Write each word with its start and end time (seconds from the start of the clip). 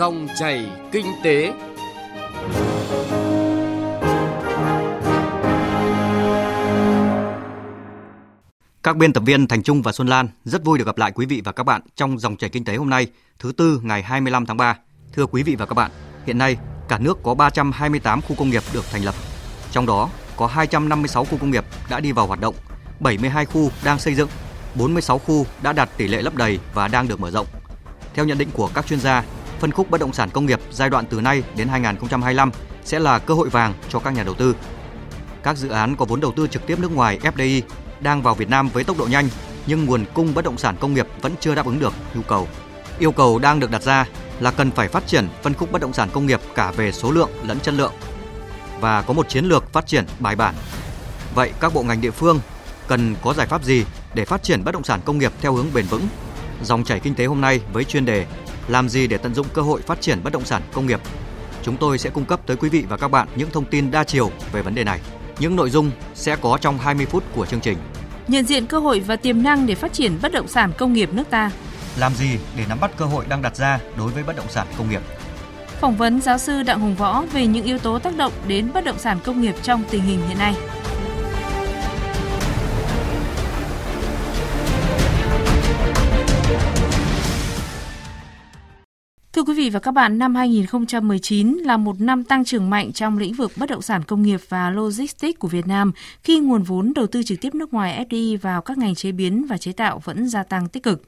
Dòng 0.00 0.28
chảy 0.38 0.70
kinh 0.92 1.06
tế. 1.22 1.52
Các 8.82 8.96
biên 8.96 9.12
tập 9.12 9.22
viên 9.26 9.48
Thành 9.48 9.62
Trung 9.62 9.82
và 9.82 9.92
Xuân 9.92 10.08
Lan 10.08 10.28
rất 10.44 10.64
vui 10.64 10.78
được 10.78 10.86
gặp 10.86 10.98
lại 10.98 11.12
quý 11.14 11.26
vị 11.26 11.42
và 11.44 11.52
các 11.52 11.64
bạn 11.64 11.80
trong 11.96 12.18
dòng 12.18 12.36
chảy 12.36 12.50
kinh 12.50 12.64
tế 12.64 12.76
hôm 12.76 12.90
nay, 12.90 13.06
thứ 13.38 13.52
tư 13.52 13.80
ngày 13.82 14.02
25 14.02 14.46
tháng 14.46 14.56
3. 14.56 14.76
Thưa 15.12 15.26
quý 15.26 15.42
vị 15.42 15.56
và 15.56 15.66
các 15.66 15.74
bạn, 15.74 15.90
hiện 16.26 16.38
nay 16.38 16.56
cả 16.88 16.98
nước 16.98 17.18
có 17.22 17.34
328 17.34 18.20
khu 18.20 18.36
công 18.38 18.50
nghiệp 18.50 18.62
được 18.72 18.84
thành 18.92 19.04
lập. 19.04 19.14
Trong 19.70 19.86
đó 19.86 20.10
có 20.36 20.46
256 20.46 21.24
khu 21.24 21.38
công 21.38 21.50
nghiệp 21.50 21.64
đã 21.90 22.00
đi 22.00 22.12
vào 22.12 22.26
hoạt 22.26 22.40
động, 22.40 22.54
72 23.00 23.44
khu 23.44 23.70
đang 23.84 23.98
xây 23.98 24.14
dựng, 24.14 24.28
46 24.74 25.18
khu 25.18 25.46
đã 25.62 25.72
đạt 25.72 25.88
tỷ 25.96 26.08
lệ 26.08 26.22
lấp 26.22 26.34
đầy 26.36 26.58
và 26.74 26.88
đang 26.88 27.08
được 27.08 27.20
mở 27.20 27.30
rộng. 27.30 27.46
Theo 28.14 28.24
nhận 28.24 28.38
định 28.38 28.48
của 28.52 28.70
các 28.74 28.86
chuyên 28.86 29.00
gia, 29.00 29.24
phân 29.60 29.72
khúc 29.72 29.90
bất 29.90 30.00
động 30.00 30.12
sản 30.12 30.30
công 30.30 30.46
nghiệp 30.46 30.60
giai 30.70 30.90
đoạn 30.90 31.04
từ 31.10 31.20
nay 31.20 31.42
đến 31.56 31.68
2025 31.68 32.50
sẽ 32.84 32.98
là 32.98 33.18
cơ 33.18 33.34
hội 33.34 33.48
vàng 33.48 33.74
cho 33.88 33.98
các 33.98 34.14
nhà 34.14 34.22
đầu 34.22 34.34
tư. 34.34 34.56
Các 35.42 35.56
dự 35.56 35.68
án 35.68 35.96
có 35.96 36.04
vốn 36.04 36.20
đầu 36.20 36.32
tư 36.36 36.46
trực 36.46 36.66
tiếp 36.66 36.78
nước 36.78 36.92
ngoài 36.92 37.18
FDI 37.22 37.62
đang 38.00 38.22
vào 38.22 38.34
Việt 38.34 38.48
Nam 38.48 38.68
với 38.68 38.84
tốc 38.84 38.98
độ 38.98 39.06
nhanh, 39.06 39.28
nhưng 39.66 39.84
nguồn 39.84 40.04
cung 40.14 40.34
bất 40.34 40.44
động 40.44 40.58
sản 40.58 40.76
công 40.80 40.94
nghiệp 40.94 41.06
vẫn 41.20 41.32
chưa 41.40 41.54
đáp 41.54 41.66
ứng 41.66 41.78
được 41.78 41.92
nhu 42.14 42.22
cầu. 42.22 42.48
Yêu 42.98 43.12
cầu 43.12 43.38
đang 43.38 43.60
được 43.60 43.70
đặt 43.70 43.82
ra 43.82 44.06
là 44.40 44.50
cần 44.50 44.70
phải 44.70 44.88
phát 44.88 45.06
triển 45.06 45.28
phân 45.42 45.54
khúc 45.54 45.72
bất 45.72 45.82
động 45.82 45.92
sản 45.92 46.08
công 46.12 46.26
nghiệp 46.26 46.40
cả 46.54 46.70
về 46.70 46.92
số 46.92 47.10
lượng 47.10 47.30
lẫn 47.42 47.60
chất 47.60 47.74
lượng 47.74 47.92
và 48.80 49.02
có 49.02 49.12
một 49.12 49.28
chiến 49.28 49.44
lược 49.44 49.72
phát 49.72 49.86
triển 49.86 50.04
bài 50.18 50.36
bản. 50.36 50.54
Vậy 51.34 51.52
các 51.60 51.74
bộ 51.74 51.82
ngành 51.82 52.00
địa 52.00 52.10
phương 52.10 52.40
cần 52.88 53.14
có 53.22 53.34
giải 53.34 53.46
pháp 53.46 53.64
gì 53.64 53.84
để 54.14 54.24
phát 54.24 54.42
triển 54.42 54.64
bất 54.64 54.72
động 54.72 54.84
sản 54.84 55.00
công 55.04 55.18
nghiệp 55.18 55.32
theo 55.40 55.52
hướng 55.52 55.66
bền 55.74 55.86
vững? 55.86 56.08
Dòng 56.62 56.84
chảy 56.84 57.00
kinh 57.00 57.14
tế 57.14 57.24
hôm 57.24 57.40
nay 57.40 57.60
với 57.72 57.84
chuyên 57.84 58.04
đề 58.04 58.26
làm 58.70 58.88
gì 58.88 59.06
để 59.06 59.18
tận 59.18 59.34
dụng 59.34 59.46
cơ 59.54 59.62
hội 59.62 59.80
phát 59.80 60.00
triển 60.00 60.20
bất 60.24 60.32
động 60.32 60.44
sản 60.44 60.62
công 60.72 60.86
nghiệp? 60.86 61.00
Chúng 61.62 61.76
tôi 61.76 61.98
sẽ 61.98 62.10
cung 62.10 62.24
cấp 62.24 62.40
tới 62.46 62.56
quý 62.56 62.68
vị 62.68 62.84
và 62.88 62.96
các 62.96 63.08
bạn 63.08 63.28
những 63.36 63.50
thông 63.50 63.64
tin 63.64 63.90
đa 63.90 64.04
chiều 64.04 64.30
về 64.52 64.62
vấn 64.62 64.74
đề 64.74 64.84
này. 64.84 65.00
Những 65.38 65.56
nội 65.56 65.70
dung 65.70 65.90
sẽ 66.14 66.36
có 66.36 66.58
trong 66.60 66.78
20 66.78 67.06
phút 67.06 67.24
của 67.34 67.46
chương 67.46 67.60
trình. 67.60 67.78
Nhận 68.28 68.44
diện 68.44 68.66
cơ 68.66 68.78
hội 68.78 69.00
và 69.00 69.16
tiềm 69.16 69.42
năng 69.42 69.66
để 69.66 69.74
phát 69.74 69.92
triển 69.92 70.18
bất 70.22 70.32
động 70.32 70.48
sản 70.48 70.72
công 70.78 70.92
nghiệp 70.92 71.12
nước 71.12 71.30
ta. 71.30 71.50
Làm 71.98 72.14
gì 72.14 72.38
để 72.56 72.64
nắm 72.68 72.80
bắt 72.80 72.90
cơ 72.96 73.04
hội 73.04 73.24
đang 73.28 73.42
đặt 73.42 73.56
ra 73.56 73.78
đối 73.98 74.10
với 74.10 74.22
bất 74.22 74.36
động 74.36 74.48
sản 74.48 74.66
công 74.78 74.90
nghiệp? 74.90 75.02
Phỏng 75.80 75.96
vấn 75.96 76.20
giáo 76.20 76.38
sư 76.38 76.62
Đặng 76.62 76.80
Hùng 76.80 76.94
Võ 76.94 77.24
về 77.32 77.46
những 77.46 77.64
yếu 77.64 77.78
tố 77.78 77.98
tác 77.98 78.16
động 78.16 78.32
đến 78.46 78.70
bất 78.74 78.84
động 78.84 78.98
sản 78.98 79.18
công 79.24 79.40
nghiệp 79.40 79.54
trong 79.62 79.84
tình 79.90 80.02
hình 80.02 80.20
hiện 80.28 80.38
nay. 80.38 80.54
Quý 89.50 89.56
vị 89.56 89.70
và 89.70 89.80
các 89.80 89.90
bạn, 89.90 90.18
năm 90.18 90.34
2019 90.34 91.58
là 91.64 91.76
một 91.76 92.00
năm 92.00 92.24
tăng 92.24 92.44
trưởng 92.44 92.70
mạnh 92.70 92.92
trong 92.92 93.18
lĩnh 93.18 93.34
vực 93.34 93.52
bất 93.56 93.70
động 93.70 93.82
sản 93.82 94.02
công 94.02 94.22
nghiệp 94.22 94.40
và 94.48 94.70
logistics 94.70 95.38
của 95.38 95.48
Việt 95.48 95.66
Nam 95.66 95.92
khi 96.22 96.40
nguồn 96.40 96.62
vốn 96.62 96.92
đầu 96.94 97.06
tư 97.06 97.22
trực 97.22 97.40
tiếp 97.40 97.54
nước 97.54 97.74
ngoài 97.74 98.06
FDI 98.08 98.38
vào 98.38 98.62
các 98.62 98.78
ngành 98.78 98.94
chế 98.94 99.12
biến 99.12 99.46
và 99.46 99.58
chế 99.58 99.72
tạo 99.72 100.00
vẫn 100.04 100.28
gia 100.28 100.42
tăng 100.42 100.68
tích 100.68 100.82
cực. 100.82 101.02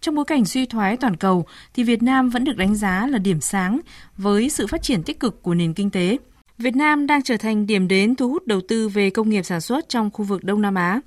Trong 0.00 0.14
bối 0.14 0.24
cảnh 0.24 0.44
suy 0.44 0.66
thoái 0.66 0.96
toàn 0.96 1.16
cầu 1.16 1.46
thì 1.74 1.82
Việt 1.82 2.02
Nam 2.02 2.30
vẫn 2.30 2.44
được 2.44 2.56
đánh 2.56 2.74
giá 2.74 3.06
là 3.06 3.18
điểm 3.18 3.40
sáng 3.40 3.80
với 4.16 4.50
sự 4.50 4.66
phát 4.66 4.82
triển 4.82 5.02
tích 5.02 5.20
cực 5.20 5.42
của 5.42 5.54
nền 5.54 5.74
kinh 5.74 5.90
tế. 5.90 6.18
Việt 6.58 6.76
Nam 6.76 7.06
đang 7.06 7.22
trở 7.22 7.36
thành 7.36 7.66
điểm 7.66 7.88
đến 7.88 8.14
thu 8.14 8.28
hút 8.28 8.46
đầu 8.46 8.60
tư 8.68 8.88
về 8.88 9.10
công 9.10 9.28
nghiệp 9.28 9.42
sản 9.42 9.60
xuất 9.60 9.88
trong 9.88 10.10
khu 10.10 10.24
vực 10.24 10.44
Đông 10.44 10.62
Nam 10.62 10.74
Á. 10.74 11.00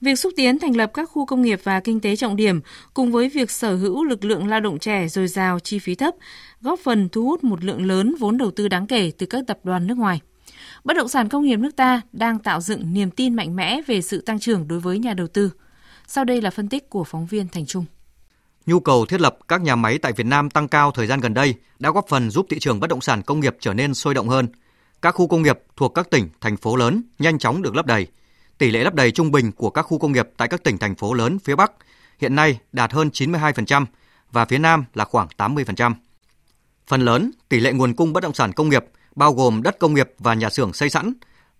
Việc 0.00 0.18
xúc 0.18 0.32
tiến 0.36 0.58
thành 0.58 0.76
lập 0.76 0.90
các 0.94 1.10
khu 1.12 1.26
công 1.26 1.42
nghiệp 1.42 1.60
và 1.64 1.80
kinh 1.80 2.00
tế 2.00 2.16
trọng 2.16 2.36
điểm 2.36 2.60
cùng 2.94 3.12
với 3.12 3.28
việc 3.28 3.50
sở 3.50 3.76
hữu 3.76 4.04
lực 4.04 4.24
lượng 4.24 4.46
lao 4.46 4.60
động 4.60 4.78
trẻ 4.78 5.08
dồi 5.08 5.28
dào 5.28 5.58
chi 5.60 5.78
phí 5.78 5.94
thấp, 5.94 6.14
góp 6.60 6.80
phần 6.84 7.08
thu 7.08 7.24
hút 7.24 7.44
một 7.44 7.64
lượng 7.64 7.86
lớn 7.86 8.14
vốn 8.18 8.38
đầu 8.38 8.50
tư 8.50 8.68
đáng 8.68 8.86
kể 8.86 9.12
từ 9.18 9.26
các 9.26 9.44
tập 9.46 9.58
đoàn 9.62 9.86
nước 9.86 9.98
ngoài. 9.98 10.20
Bất 10.84 10.96
động 10.96 11.08
sản 11.08 11.28
công 11.28 11.42
nghiệp 11.42 11.56
nước 11.56 11.76
ta 11.76 12.00
đang 12.12 12.38
tạo 12.38 12.60
dựng 12.60 12.94
niềm 12.94 13.10
tin 13.10 13.34
mạnh 13.34 13.56
mẽ 13.56 13.80
về 13.86 14.02
sự 14.02 14.20
tăng 14.20 14.38
trưởng 14.38 14.68
đối 14.68 14.80
với 14.80 14.98
nhà 14.98 15.14
đầu 15.14 15.26
tư. 15.26 15.52
Sau 16.06 16.24
đây 16.24 16.42
là 16.42 16.50
phân 16.50 16.68
tích 16.68 16.90
của 16.90 17.04
phóng 17.04 17.26
viên 17.26 17.48
Thành 17.48 17.66
Trung. 17.66 17.84
Nhu 18.66 18.80
cầu 18.80 19.06
thiết 19.06 19.20
lập 19.20 19.38
các 19.48 19.60
nhà 19.60 19.76
máy 19.76 19.98
tại 19.98 20.12
Việt 20.12 20.26
Nam 20.26 20.50
tăng 20.50 20.68
cao 20.68 20.90
thời 20.90 21.06
gian 21.06 21.20
gần 21.20 21.34
đây 21.34 21.54
đã 21.78 21.90
góp 21.90 22.08
phần 22.08 22.30
giúp 22.30 22.46
thị 22.50 22.58
trường 22.58 22.80
bất 22.80 22.90
động 22.90 23.00
sản 23.00 23.22
công 23.22 23.40
nghiệp 23.40 23.56
trở 23.60 23.74
nên 23.74 23.94
sôi 23.94 24.14
động 24.14 24.28
hơn– 24.28 24.46
các 25.02 25.14
khu 25.14 25.28
công 25.28 25.42
nghiệp 25.42 25.58
thuộc 25.76 25.94
các 25.94 26.10
tỉnh, 26.10 26.28
thành 26.40 26.56
phố 26.56 26.76
lớn 26.76 27.02
nhanh 27.18 27.38
chóng 27.38 27.62
được 27.62 27.76
lấp 27.76 27.86
đầy. 27.86 28.06
Tỷ 28.58 28.70
lệ 28.70 28.84
lấp 28.84 28.94
đầy 28.94 29.10
trung 29.10 29.30
bình 29.30 29.52
của 29.52 29.70
các 29.70 29.82
khu 29.82 29.98
công 29.98 30.12
nghiệp 30.12 30.28
tại 30.36 30.48
các 30.48 30.64
tỉnh, 30.64 30.78
thành 30.78 30.94
phố 30.94 31.14
lớn 31.14 31.38
phía 31.44 31.56
Bắc 31.56 31.72
hiện 32.18 32.34
nay 32.34 32.58
đạt 32.72 32.92
hơn 32.92 33.08
92% 33.08 33.86
và 34.32 34.44
phía 34.44 34.58
Nam 34.58 34.84
là 34.94 35.04
khoảng 35.04 35.28
80%. 35.36 35.94
Phần 36.86 37.00
lớn, 37.00 37.30
tỷ 37.48 37.60
lệ 37.60 37.72
nguồn 37.72 37.94
cung 37.94 38.12
bất 38.12 38.22
động 38.22 38.34
sản 38.34 38.52
công 38.52 38.68
nghiệp 38.68 38.84
bao 39.14 39.32
gồm 39.32 39.62
đất 39.62 39.78
công 39.78 39.94
nghiệp 39.94 40.10
và 40.18 40.34
nhà 40.34 40.50
xưởng 40.50 40.72
xây 40.72 40.90
sẵn 40.90 41.12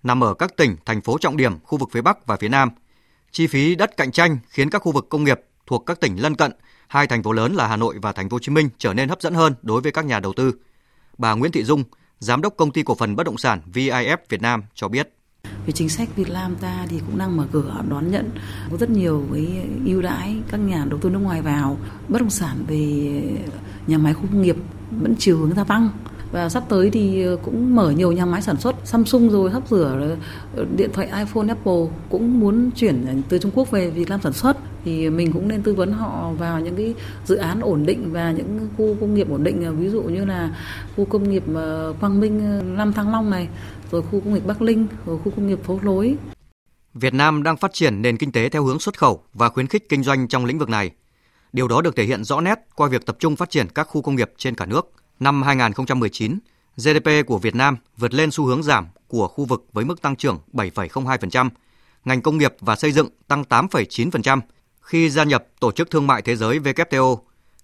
nằm 0.03 0.25
ở 0.25 0.35
các 0.35 0.57
tỉnh, 0.57 0.77
thành 0.85 1.01
phố 1.01 1.19
trọng 1.19 1.37
điểm 1.37 1.59
khu 1.65 1.79
vực 1.79 1.89
phía 1.93 2.03
Bắc 2.03 2.27
và 2.27 2.37
phía 2.37 2.49
Nam. 2.49 2.71
Chi 3.33 3.47
phí 3.47 3.75
đất 3.75 3.97
cạnh 3.97 4.13
tranh 4.13 4.39
khiến 4.49 4.71
các 4.71 4.79
khu 4.79 4.93
vực 4.93 5.07
công 5.09 5.25
nghiệp 5.25 5.41
thuộc 5.67 5.87
các 5.87 6.01
tỉnh 6.01 6.23
lân 6.23 6.35
cận, 6.35 6.53
hai 6.89 7.07
thành 7.07 7.23
phố 7.23 7.33
lớn 7.33 7.55
là 7.55 7.67
Hà 7.67 7.77
Nội 7.77 7.99
và 8.03 8.13
Thành 8.13 8.29
phố 8.29 8.35
Hồ 8.35 8.39
Chí 8.39 8.53
Minh 8.53 8.69
trở 8.79 8.95
nên 8.95 9.09
hấp 9.09 9.23
dẫn 9.23 9.35
hơn 9.35 9.55
đối 9.63 9.81
với 9.81 9.93
các 9.93 10.05
nhà 10.05 10.21
đầu 10.21 10.33
tư. 10.33 10.55
Bà 11.19 11.35
Nguyễn 11.35 11.53
Thị 11.53 11.65
Dung, 11.65 11.85
Giám 12.21 12.43
đốc 12.43 12.57
công 12.57 12.71
ty 12.71 12.83
cổ 12.83 12.95
phần 12.95 13.17
bất 13.17 13.27
động 13.27 13.39
sản 13.39 13.61
VIF 13.73 14.17
Việt 14.29 14.43
Nam 14.43 14.63
cho 14.75 14.89
biết. 14.89 15.15
Về 15.67 15.73
chính 15.73 15.89
sách 15.89 16.17
Việt 16.17 16.31
Nam 16.31 16.57
ta 16.61 16.87
thì 16.89 17.01
cũng 17.07 17.19
đang 17.19 17.37
mở 17.37 17.47
cửa, 17.53 17.83
đón 17.89 18.11
nhận 18.11 18.31
có 18.71 18.77
rất 18.77 18.91
nhiều 18.91 19.25
cái 19.33 19.67
ưu 19.87 20.03
đãi 20.03 20.37
các 20.51 20.57
nhà 20.57 20.85
đầu 20.89 20.99
tư 21.01 21.11
nước 21.11 21.19
ngoài 21.19 21.43
vào. 21.43 21.77
Bất 22.09 22.21
động 22.21 22.31
sản 22.31 22.65
về 22.67 23.23
nhà 23.87 23.99
máy 23.99 24.15
khu 24.15 24.23
công 24.23 24.43
nghiệp 24.43 24.57
vẫn 24.91 25.15
chiều 25.19 25.39
hướng 25.39 25.55
gia 25.55 25.65
tăng. 25.65 25.91
Và 26.33 26.49
sắp 26.49 26.65
tới 26.69 26.91
thì 26.91 27.27
cũng 27.43 27.75
mở 27.77 27.91
nhiều 27.91 28.13
nhà 28.13 28.27
máy 28.27 28.43
sản 28.43 28.57
xuất. 28.57 28.77
Samsung 28.85 29.31
rồi 29.31 29.51
hấp 29.51 29.69
rửa 29.69 30.17
điện 30.77 30.91
thoại 30.93 31.07
iPhone, 31.07 31.49
Apple 31.49 31.87
cũng 32.11 32.41
muốn 32.41 32.71
chuyển 32.71 33.23
từ 33.29 33.39
Trung 33.39 33.53
Quốc 33.55 33.71
về 33.71 33.91
Việt 33.91 34.09
Nam 34.09 34.21
sản 34.23 34.33
xuất 34.33 34.57
thì 34.85 35.11
mình 35.11 35.33
cũng 35.33 35.49
nên 35.49 35.63
tư 35.63 35.75
vấn 35.75 35.93
họ 35.93 36.33
vào 36.39 36.61
những 36.61 36.77
cái 36.77 36.95
dự 37.25 37.37
án 37.37 37.61
ổn 37.61 37.87
định 37.87 38.13
và 38.13 38.33
những 38.33 38.69
khu 38.77 38.97
công 39.01 39.15
nghiệp 39.15 39.31
ổn 39.31 39.45
định 39.45 39.79
ví 39.81 39.89
dụ 39.89 40.03
như 40.03 40.25
là 40.25 40.57
khu 40.97 41.05
công 41.05 41.31
nghiệp 41.31 41.43
ờ, 41.55 41.95
Quang 42.01 42.21
Minh 42.21 42.41
ờ, 42.41 42.63
Nam 42.63 42.93
Thăng 42.93 43.13
Long 43.13 43.31
này 43.31 43.49
rồi 43.91 44.03
khu 44.03 44.21
công 44.21 44.35
nghiệp 44.35 44.47
Bắc 44.47 44.63
Linh 44.63 44.87
rồi 45.07 45.19
khu 45.25 45.33
công 45.37 45.47
nghiệp 45.47 45.59
Phố 45.65 45.81
Lối 45.83 46.17
Việt 46.95 47.15
Nam 47.15 47.43
đang 47.43 47.57
phát 47.57 47.73
triển 47.73 48.03
nền 48.03 48.17
kinh 48.17 48.33
tế 48.33 48.49
theo 48.49 48.65
hướng 48.65 48.79
xuất 48.79 48.99
khẩu 48.99 49.23
và 49.35 49.49
khuyến 49.49 49.67
khích 49.67 49.89
kinh 49.89 50.03
doanh 50.03 50.29
trong 50.29 50.45
lĩnh 50.45 50.59
vực 50.59 50.69
này. 50.69 50.91
Điều 51.53 51.69
đó 51.69 51.83
được 51.83 51.97
thể 51.97 52.05
hiện 52.05 52.25
rõ 52.25 52.41
nét 52.41 52.59
qua 52.75 52.89
việc 52.89 53.07
tập 53.07 53.17
trung 53.19 53.37
phát 53.37 53.51
triển 53.51 53.69
các 53.69 53.85
khu 53.85 54.03
công 54.03 54.17
nghiệp 54.17 54.33
trên 54.37 54.55
cả 54.55 54.67
nước. 54.67 54.93
Năm 55.21 55.43
2019, 55.43 56.39
GDP 56.77 57.27
của 57.27 57.39
Việt 57.39 57.55
Nam 57.55 57.77
vượt 57.97 58.15
lên 58.15 58.31
xu 58.31 58.45
hướng 58.45 58.63
giảm 58.63 58.87
của 59.09 59.29
khu 59.29 59.45
vực 59.45 59.67
với 59.73 59.85
mức 59.85 60.03
tăng 60.03 60.17
trưởng 60.17 60.39
7,02%, 60.53 61.49
ngành 62.05 62.23
công 62.23 62.39
nghiệp 62.39 62.55
và 62.61 62.77
xây 62.77 62.93
dựng 62.93 63.09
tăng 63.29 63.43
8,9%, 63.43 64.41
khi 64.89 65.11
gia 65.11 65.25
nhập 65.25 65.45
Tổ 65.61 65.73
chức 65.73 65.91
Thương 65.91 66.07
mại 66.07 66.23
Thế 66.23 66.37
giới 66.37 66.59
WTO, 66.59 67.19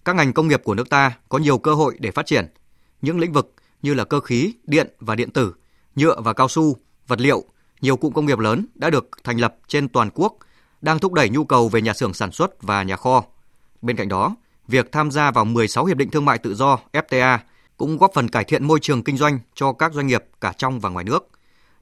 các 0.04 0.16
ngành 0.16 0.32
công 0.32 0.48
nghiệp 0.48 0.60
của 0.64 0.74
nước 0.74 0.90
ta 0.90 1.12
có 1.28 1.38
nhiều 1.38 1.58
cơ 1.58 1.74
hội 1.74 1.96
để 1.98 2.10
phát 2.10 2.26
triển. 2.26 2.46
Những 3.02 3.18
lĩnh 3.18 3.32
vực 3.32 3.54
như 3.82 3.94
là 3.94 4.04
cơ 4.04 4.20
khí, 4.20 4.54
điện 4.64 4.88
và 5.00 5.14
điện 5.14 5.30
tử, 5.30 5.54
nhựa 5.96 6.20
và 6.20 6.32
cao 6.32 6.48
su, 6.48 6.76
vật 7.06 7.20
liệu, 7.20 7.44
nhiều 7.80 7.96
cụm 7.96 8.12
công 8.12 8.26
nghiệp 8.26 8.38
lớn 8.38 8.66
đã 8.74 8.90
được 8.90 9.08
thành 9.24 9.40
lập 9.40 9.56
trên 9.68 9.88
toàn 9.88 10.10
quốc, 10.14 10.36
đang 10.80 10.98
thúc 10.98 11.12
đẩy 11.12 11.28
nhu 11.28 11.44
cầu 11.44 11.68
về 11.68 11.82
nhà 11.82 11.94
xưởng 11.94 12.14
sản 12.14 12.32
xuất 12.32 12.62
và 12.62 12.82
nhà 12.82 12.96
kho. 12.96 13.24
Bên 13.82 13.96
cạnh 13.96 14.08
đó, 14.08 14.36
việc 14.68 14.92
tham 14.92 15.10
gia 15.10 15.30
vào 15.30 15.44
16 15.44 15.84
hiệp 15.84 15.96
định 15.96 16.10
thương 16.10 16.24
mại 16.24 16.38
tự 16.38 16.54
do 16.54 16.78
FTA 16.92 17.38
cũng 17.76 17.98
góp 17.98 18.10
phần 18.14 18.28
cải 18.28 18.44
thiện 18.44 18.64
môi 18.64 18.80
trường 18.80 19.04
kinh 19.04 19.16
doanh 19.16 19.38
cho 19.54 19.72
các 19.72 19.92
doanh 19.92 20.06
nghiệp 20.06 20.24
cả 20.40 20.52
trong 20.58 20.80
và 20.80 20.88
ngoài 20.88 21.04
nước. 21.04 21.28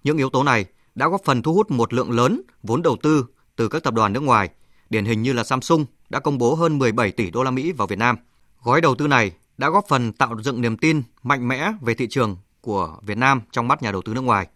Những 0.04 0.16
yếu 0.16 0.30
tố 0.30 0.42
này 0.42 0.64
đã 0.94 1.08
góp 1.08 1.24
phần 1.24 1.42
thu 1.42 1.54
hút 1.54 1.70
một 1.70 1.92
lượng 1.92 2.10
lớn 2.10 2.42
vốn 2.62 2.82
đầu 2.82 2.96
tư 3.02 3.26
từ 3.56 3.68
các 3.68 3.82
tập 3.82 3.94
đoàn 3.94 4.12
nước 4.12 4.22
ngoài 4.22 4.50
điển 4.92 5.04
hình 5.04 5.22
như 5.22 5.32
là 5.32 5.44
Samsung 5.44 5.84
đã 6.10 6.20
công 6.20 6.38
bố 6.38 6.54
hơn 6.54 6.78
17 6.78 7.10
tỷ 7.12 7.30
đô 7.30 7.42
la 7.42 7.50
Mỹ 7.50 7.72
vào 7.72 7.86
Việt 7.86 7.98
Nam. 7.98 8.16
Gói 8.62 8.80
đầu 8.80 8.94
tư 8.94 9.06
này 9.06 9.32
đã 9.58 9.70
góp 9.70 9.84
phần 9.88 10.12
tạo 10.12 10.36
dựng 10.42 10.60
niềm 10.60 10.76
tin 10.76 11.02
mạnh 11.22 11.48
mẽ 11.48 11.72
về 11.80 11.94
thị 11.94 12.06
trường 12.10 12.36
của 12.60 12.96
Việt 13.02 13.18
Nam 13.18 13.40
trong 13.52 13.68
mắt 13.68 13.82
nhà 13.82 13.92
đầu 13.92 14.02
tư 14.02 14.14
nước 14.14 14.20
ngoài. 14.20 14.46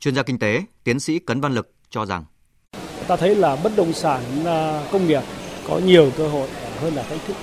Chuyên 0.00 0.14
gia 0.14 0.22
kinh 0.22 0.38
tế, 0.38 0.62
tiến 0.84 1.00
sĩ 1.00 1.18
Cấn 1.18 1.40
Văn 1.40 1.54
Lực 1.54 1.72
cho 1.90 2.06
rằng 2.06 2.24
ta 3.06 3.16
thấy 3.16 3.34
là 3.34 3.56
bất 3.56 3.72
động 3.76 3.92
sản 3.92 4.20
à, 4.44 4.82
công 4.92 5.06
nghiệp 5.06 5.22
có 5.68 5.78
nhiều 5.78 6.10
cơ 6.16 6.28
hội 6.28 6.48
hơn 6.80 6.94
là 6.94 7.02
thách 7.02 7.26
thức. 7.26 7.36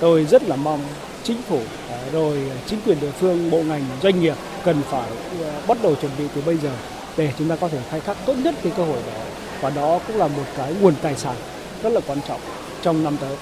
Tôi 0.00 0.24
rất 0.24 0.42
là 0.42 0.56
mong 0.56 0.80
chính 1.22 1.42
phủ 1.42 1.60
à, 1.90 1.98
rồi 2.12 2.50
chính 2.66 2.80
quyền 2.86 3.00
địa 3.00 3.10
phương, 3.10 3.50
bộ 3.50 3.62
ngành, 3.62 3.84
doanh 4.02 4.20
nghiệp 4.20 4.36
cần 4.64 4.82
phải 4.82 5.10
à, 5.44 5.60
bắt 5.68 5.78
đầu 5.82 5.94
chuẩn 5.94 6.12
bị 6.18 6.24
từ 6.34 6.42
bây 6.46 6.56
giờ 6.56 6.72
để 7.16 7.32
chúng 7.38 7.48
ta 7.48 7.56
có 7.56 7.68
thể 7.68 7.78
khai 7.90 8.00
thác 8.00 8.16
tốt 8.26 8.34
nhất 8.34 8.54
cái 8.62 8.72
cơ 8.76 8.84
hội 8.84 8.98
đó 9.06 9.20
và 9.60 9.70
đó 9.70 10.00
cũng 10.06 10.16
là 10.16 10.28
một 10.28 10.44
cái 10.56 10.74
nguồn 10.80 10.94
tài 11.02 11.16
sản 11.16 11.36
rất 11.82 11.90
là 11.90 12.00
quan 12.06 12.18
trọng 12.28 12.40
trong 12.82 13.04
năm 13.04 13.16
tới. 13.20 13.36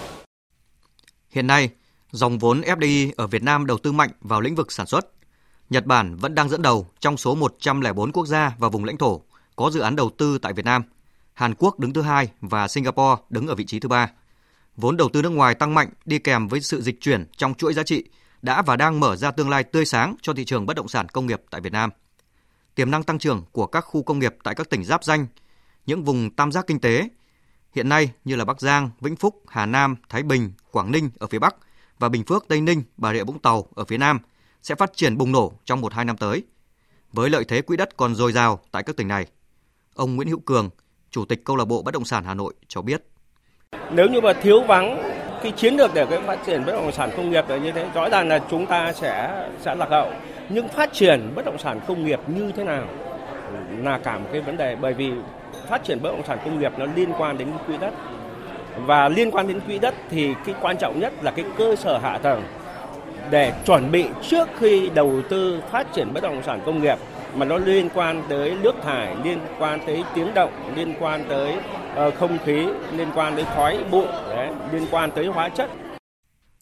Hiện 1.31 1.47
nay, 1.47 1.71
dòng 2.11 2.39
vốn 2.39 2.61
FDI 2.61 3.13
ở 3.17 3.27
Việt 3.27 3.43
Nam 3.43 3.67
đầu 3.67 3.79
tư 3.79 3.93
mạnh 3.93 4.11
vào 4.21 4.41
lĩnh 4.41 4.55
vực 4.55 4.73
sản 4.73 4.87
xuất. 4.87 5.07
Nhật 5.71 5.87
Bản 5.87 6.17
vẫn 6.17 6.35
đang 6.35 6.49
dẫn 6.49 6.63
đầu 6.63 6.91
trong 7.01 7.17
số 7.17 7.35
104 7.35 8.13
quốc 8.13 8.27
gia 8.27 8.53
và 8.59 8.69
vùng 8.69 8.85
lãnh 8.85 8.97
thổ 8.97 9.23
có 9.57 9.71
dự 9.71 9.81
án 9.81 9.97
đầu 9.97 10.11
tư 10.19 10.39
tại 10.39 10.53
Việt 10.53 10.65
Nam. 10.65 10.83
Hàn 11.35 11.55
Quốc 11.55 11.79
đứng 11.79 11.93
thứ 11.93 12.03
hai 12.03 12.29
và 12.41 12.69
Singapore 12.69 13.23
đứng 13.31 13.47
ở 13.47 13.55
vị 13.55 13.65
trí 13.65 13.81
thứ 13.81 13.89
ba. 13.89 14.11
Vốn 14.77 14.97
đầu 14.97 15.09
tư 15.09 15.23
nước 15.23 15.31
ngoài 15.31 15.55
tăng 15.55 15.75
mạnh 15.75 15.89
đi 16.05 16.19
kèm 16.19 16.49
với 16.49 16.61
sự 16.61 16.83
dịch 16.83 17.01
chuyển 17.01 17.27
trong 17.37 17.55
chuỗi 17.55 17.75
giá 17.75 17.83
trị 17.83 18.05
đã 18.43 18.63
và 18.63 18.77
đang 18.77 19.01
mở 19.01 19.17
ra 19.17 19.31
tương 19.31 19.51
lai 19.51 19.65
tươi 19.65 19.85
sáng 19.85 20.15
cho 20.23 20.35
thị 20.35 20.45
trường 20.45 20.67
bất 20.67 20.77
động 20.77 20.89
sản 20.89 21.09
công 21.09 21.27
nghiệp 21.27 21.43
tại 21.51 21.61
Việt 21.61 21.73
Nam. 21.73 21.91
Tiềm 22.75 22.91
năng 22.91 23.03
tăng 23.03 23.19
trưởng 23.19 23.45
của 23.53 23.67
các 23.67 23.81
khu 23.81 24.03
công 24.03 24.19
nghiệp 24.19 24.37
tại 24.43 24.55
các 24.55 24.71
tỉnh 24.71 24.85
giáp 24.85 25.05
danh, 25.05 25.27
những 25.87 26.05
vùng 26.05 26.31
tam 26.31 26.53
giác 26.53 26.67
kinh 26.67 26.81
tế 26.81 27.09
hiện 27.75 27.89
nay 27.89 28.11
như 28.25 28.37
là 28.37 28.45
Bắc 28.45 28.61
Giang, 28.61 28.91
Vĩnh 29.01 29.17
Phúc, 29.17 29.43
Hà 29.49 29.67
Nam, 29.67 29.97
Thái 30.09 30.23
Bình, 30.23 30.53
Quảng 30.71 30.93
Ninh 30.93 31.11
ở 31.19 31.27
phía 31.27 31.39
Bắc 31.39 31.57
và 31.99 32.09
Bình 32.09 32.25
Phước, 32.25 32.49
Tây 32.49 32.61
Ninh, 32.61 32.83
Bà 32.97 33.13
Rịa 33.13 33.25
Vũng 33.25 33.39
Tàu 33.39 33.67
ở 33.75 33.85
phía 33.85 33.99
Nam 33.99 34.19
sẽ 34.63 34.75
phát 34.75 34.93
triển 34.95 35.17
bùng 35.17 35.33
nổ 35.33 35.53
trong 35.65 35.83
1-2 35.83 36.07
năm 36.07 36.17
tới. 36.17 36.43
Với 37.13 37.31
lợi 37.31 37.45
thế 37.45 37.63
quỹ 37.63 37.77
đất 37.77 37.97
còn 37.97 38.15
dồi 38.15 38.33
dào 38.33 38.61
tại 38.73 38.83
các 38.83 38.97
tỉnh 38.97 39.09
này, 39.09 39.27
ông 39.95 40.17
Nguyễn 40.17 40.29
Hữu 40.29 40.41
Cường, 40.41 40.71
Chủ 41.11 41.25
tịch 41.25 41.45
Câu 41.45 41.57
lạc 41.57 41.65
bộ 41.65 41.83
Bất 41.83 41.95
động 41.95 42.05
sản 42.05 42.25
Hà 42.25 42.35
Nội 42.35 42.55
cho 42.69 42.83
biết. 42.83 43.03
Nếu 43.91 44.09
như 44.09 44.21
mà 44.21 44.33
thiếu 44.33 44.63
vắng 44.63 45.03
cái 45.43 45.53
chiến 45.53 45.75
lược 45.75 45.95
để 45.95 46.07
cái 46.11 46.21
phát 46.27 46.39
triển 46.47 46.65
bất 46.65 46.73
động 46.73 46.93
sản 46.93 47.11
công 47.17 47.31
nghiệp 47.31 47.45
là 47.49 47.57
như 47.57 47.73
thế, 47.73 47.91
rõ 47.95 48.09
ràng 48.09 48.29
là 48.29 48.45
chúng 48.51 48.67
ta 48.67 48.93
sẽ 48.93 49.49
sẽ 49.61 49.75
lạc 49.75 49.89
hậu. 49.91 50.13
Nhưng 50.49 50.69
phát 50.69 50.93
triển 50.93 51.33
bất 51.35 51.45
động 51.45 51.59
sản 51.59 51.81
công 51.89 52.05
nghiệp 52.05 52.21
như 52.27 52.53
thế 52.57 52.65
nào 52.65 52.87
là 53.79 53.99
cả 53.99 54.19
một 54.19 54.29
cái 54.33 54.41
vấn 54.41 54.57
đề 54.57 54.77
bởi 54.77 54.95
vì 54.95 55.13
phát 55.69 55.85
triển 55.85 56.03
bất 56.03 56.11
động 56.11 56.23
sản 56.27 56.39
công 56.45 56.59
nghiệp 56.59 56.73
nó 56.79 56.87
liên 56.97 57.13
quan 57.19 57.39
đến 57.39 57.49
quỹ 57.67 57.77
đất 57.77 57.95
và 58.77 59.09
liên 59.09 59.31
quan 59.31 59.49
đến 59.49 59.61
quỹ 59.61 59.79
đất 59.79 59.95
thì 60.11 60.35
cái 60.47 60.55
quan 60.61 60.77
trọng 60.79 61.01
nhất 61.01 61.13
là 61.23 61.31
cái 61.31 61.45
cơ 61.59 61.77
sở 61.77 61.99
hạ 61.99 62.19
tầng 62.19 62.43
để 63.31 63.53
chuẩn 63.67 63.91
bị 63.91 64.05
trước 64.29 64.49
khi 64.59 64.91
đầu 64.95 65.23
tư 65.29 65.61
phát 65.71 65.87
triển 65.95 66.13
bất 66.15 66.23
động 66.23 66.43
sản 66.47 66.61
công 66.67 66.83
nghiệp 66.83 66.99
mà 67.35 67.47
nó 67.47 67.59
liên 67.59 67.89
quan 67.95 68.23
tới 68.29 68.57
nước 68.63 68.75
thải, 68.83 69.17
liên 69.25 69.39
quan 69.59 69.81
tới 69.87 70.05
tiếng 70.15 70.35
động, 70.35 70.73
liên 70.77 70.95
quan 71.01 71.25
tới 71.29 71.55
uh, 72.09 72.15
không 72.15 72.39
khí, 72.45 72.67
liên 72.93 73.09
quan 73.15 73.37
tới 73.37 73.45
khói 73.45 73.85
bụi, 73.91 74.07
đấy, 74.29 74.51
liên 74.73 74.87
quan 74.91 75.11
tới 75.11 75.27
hóa 75.27 75.49
chất. 75.49 75.71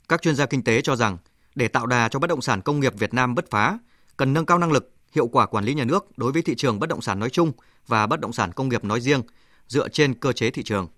Các 0.09 0.23
chuyên 0.23 0.35
gia 0.35 0.47
kinh 0.47 0.65
tế 0.65 0.81
cho 0.81 0.97
rằng 0.97 1.17
để 1.55 1.69
tạo 1.69 1.87
đà 1.87 2.09
cho 2.09 2.19
bất 2.19 2.27
động 2.27 2.41
sản 2.41 2.61
công 2.61 2.81
nghiệp 2.81 2.93
Việt 2.99 3.15
Nam 3.15 3.35
bứt 3.35 3.51
phá, 3.51 3.79
cần 4.17 4.33
nâng 4.33 4.47
cao 4.47 4.59
năng 4.59 4.73
lực, 4.73 4.96
hiệu 5.17 5.27
quả 5.27 5.47
quản 5.47 5.65
lý 5.65 5.75
nhà 5.75 5.85
nước 5.85 6.19
đối 6.19 6.33
với 6.33 6.43
thị 6.43 6.55
trường 6.55 6.79
bất 6.79 6.89
động 6.89 7.03
sản 7.03 7.19
nói 7.19 7.31
chung 7.31 7.53
và 7.87 8.07
bất 8.07 8.21
động 8.21 8.33
sản 8.33 8.53
công 8.53 8.69
nghiệp 8.69 8.85
nói 8.85 9.01
riêng 9.01 9.23
dựa 9.69 9.89
trên 9.89 10.15
cơ 10.15 10.33
chế 10.33 10.51
thị 10.51 10.63
trường. 10.63 10.89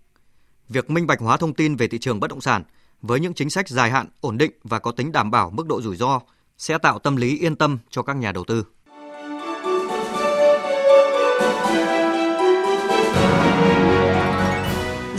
Việc 0.68 0.90
minh 0.90 1.06
bạch 1.06 1.20
hóa 1.20 1.36
thông 1.36 1.54
tin 1.54 1.76
về 1.76 1.88
thị 1.88 1.98
trường 1.98 2.20
bất 2.20 2.30
động 2.30 2.40
sản 2.40 2.62
với 3.02 3.20
những 3.20 3.34
chính 3.34 3.50
sách 3.50 3.68
dài 3.68 3.90
hạn, 3.90 4.06
ổn 4.20 4.38
định 4.38 4.50
và 4.64 4.78
có 4.78 4.92
tính 4.92 5.12
đảm 5.12 5.30
bảo 5.30 5.50
mức 5.50 5.66
độ 5.66 5.82
rủi 5.82 5.96
ro 5.96 6.20
sẽ 6.58 6.78
tạo 6.78 6.98
tâm 6.98 7.16
lý 7.16 7.38
yên 7.38 7.56
tâm 7.56 7.78
cho 7.90 8.02
các 8.02 8.16
nhà 8.16 8.32
đầu 8.32 8.44
tư. 8.44 8.64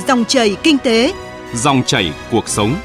Dòng 0.08 0.26
chảy 0.26 0.58
kinh 0.64 0.78
tế, 0.78 1.14
dòng 1.56 1.84
chảy 1.84 2.14
cuộc 2.32 2.50
sống. 2.50 2.76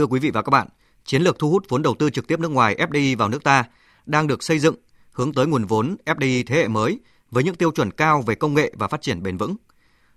Thưa 0.00 0.06
quý 0.06 0.20
vị 0.20 0.30
và 0.30 0.42
các 0.42 0.50
bạn, 0.50 0.68
chiến 1.04 1.22
lược 1.22 1.38
thu 1.38 1.50
hút 1.50 1.64
vốn 1.68 1.82
đầu 1.82 1.94
tư 1.98 2.10
trực 2.10 2.26
tiếp 2.26 2.40
nước 2.40 2.50
ngoài 2.50 2.76
FDI 2.78 3.16
vào 3.16 3.28
nước 3.28 3.44
ta 3.44 3.64
đang 4.06 4.26
được 4.26 4.42
xây 4.42 4.58
dựng 4.58 4.74
hướng 5.12 5.32
tới 5.32 5.46
nguồn 5.46 5.64
vốn 5.64 5.96
FDI 6.06 6.42
thế 6.46 6.56
hệ 6.56 6.68
mới 6.68 7.00
với 7.30 7.44
những 7.44 7.54
tiêu 7.54 7.70
chuẩn 7.70 7.90
cao 7.90 8.22
về 8.26 8.34
công 8.34 8.54
nghệ 8.54 8.72
và 8.78 8.88
phát 8.88 9.02
triển 9.02 9.22
bền 9.22 9.36
vững. 9.36 9.56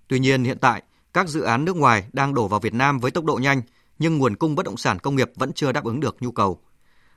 Tuy 0.08 0.18
nhiên 0.18 0.44
hiện 0.44 0.58
tại, 0.58 0.82
các 1.12 1.28
dự 1.28 1.40
án 1.40 1.64
nước 1.64 1.76
ngoài 1.76 2.04
đang 2.12 2.34
đổ 2.34 2.48
vào 2.48 2.60
Việt 2.60 2.74
Nam 2.74 2.98
với 2.98 3.10
tốc 3.10 3.24
độ 3.24 3.36
nhanh 3.36 3.62
nhưng 3.98 4.18
nguồn 4.18 4.36
cung 4.36 4.54
bất 4.54 4.66
động 4.66 4.76
sản 4.76 4.98
công 4.98 5.16
nghiệp 5.16 5.30
vẫn 5.36 5.52
chưa 5.52 5.72
đáp 5.72 5.84
ứng 5.84 6.00
được 6.00 6.16
nhu 6.20 6.32
cầu. 6.32 6.60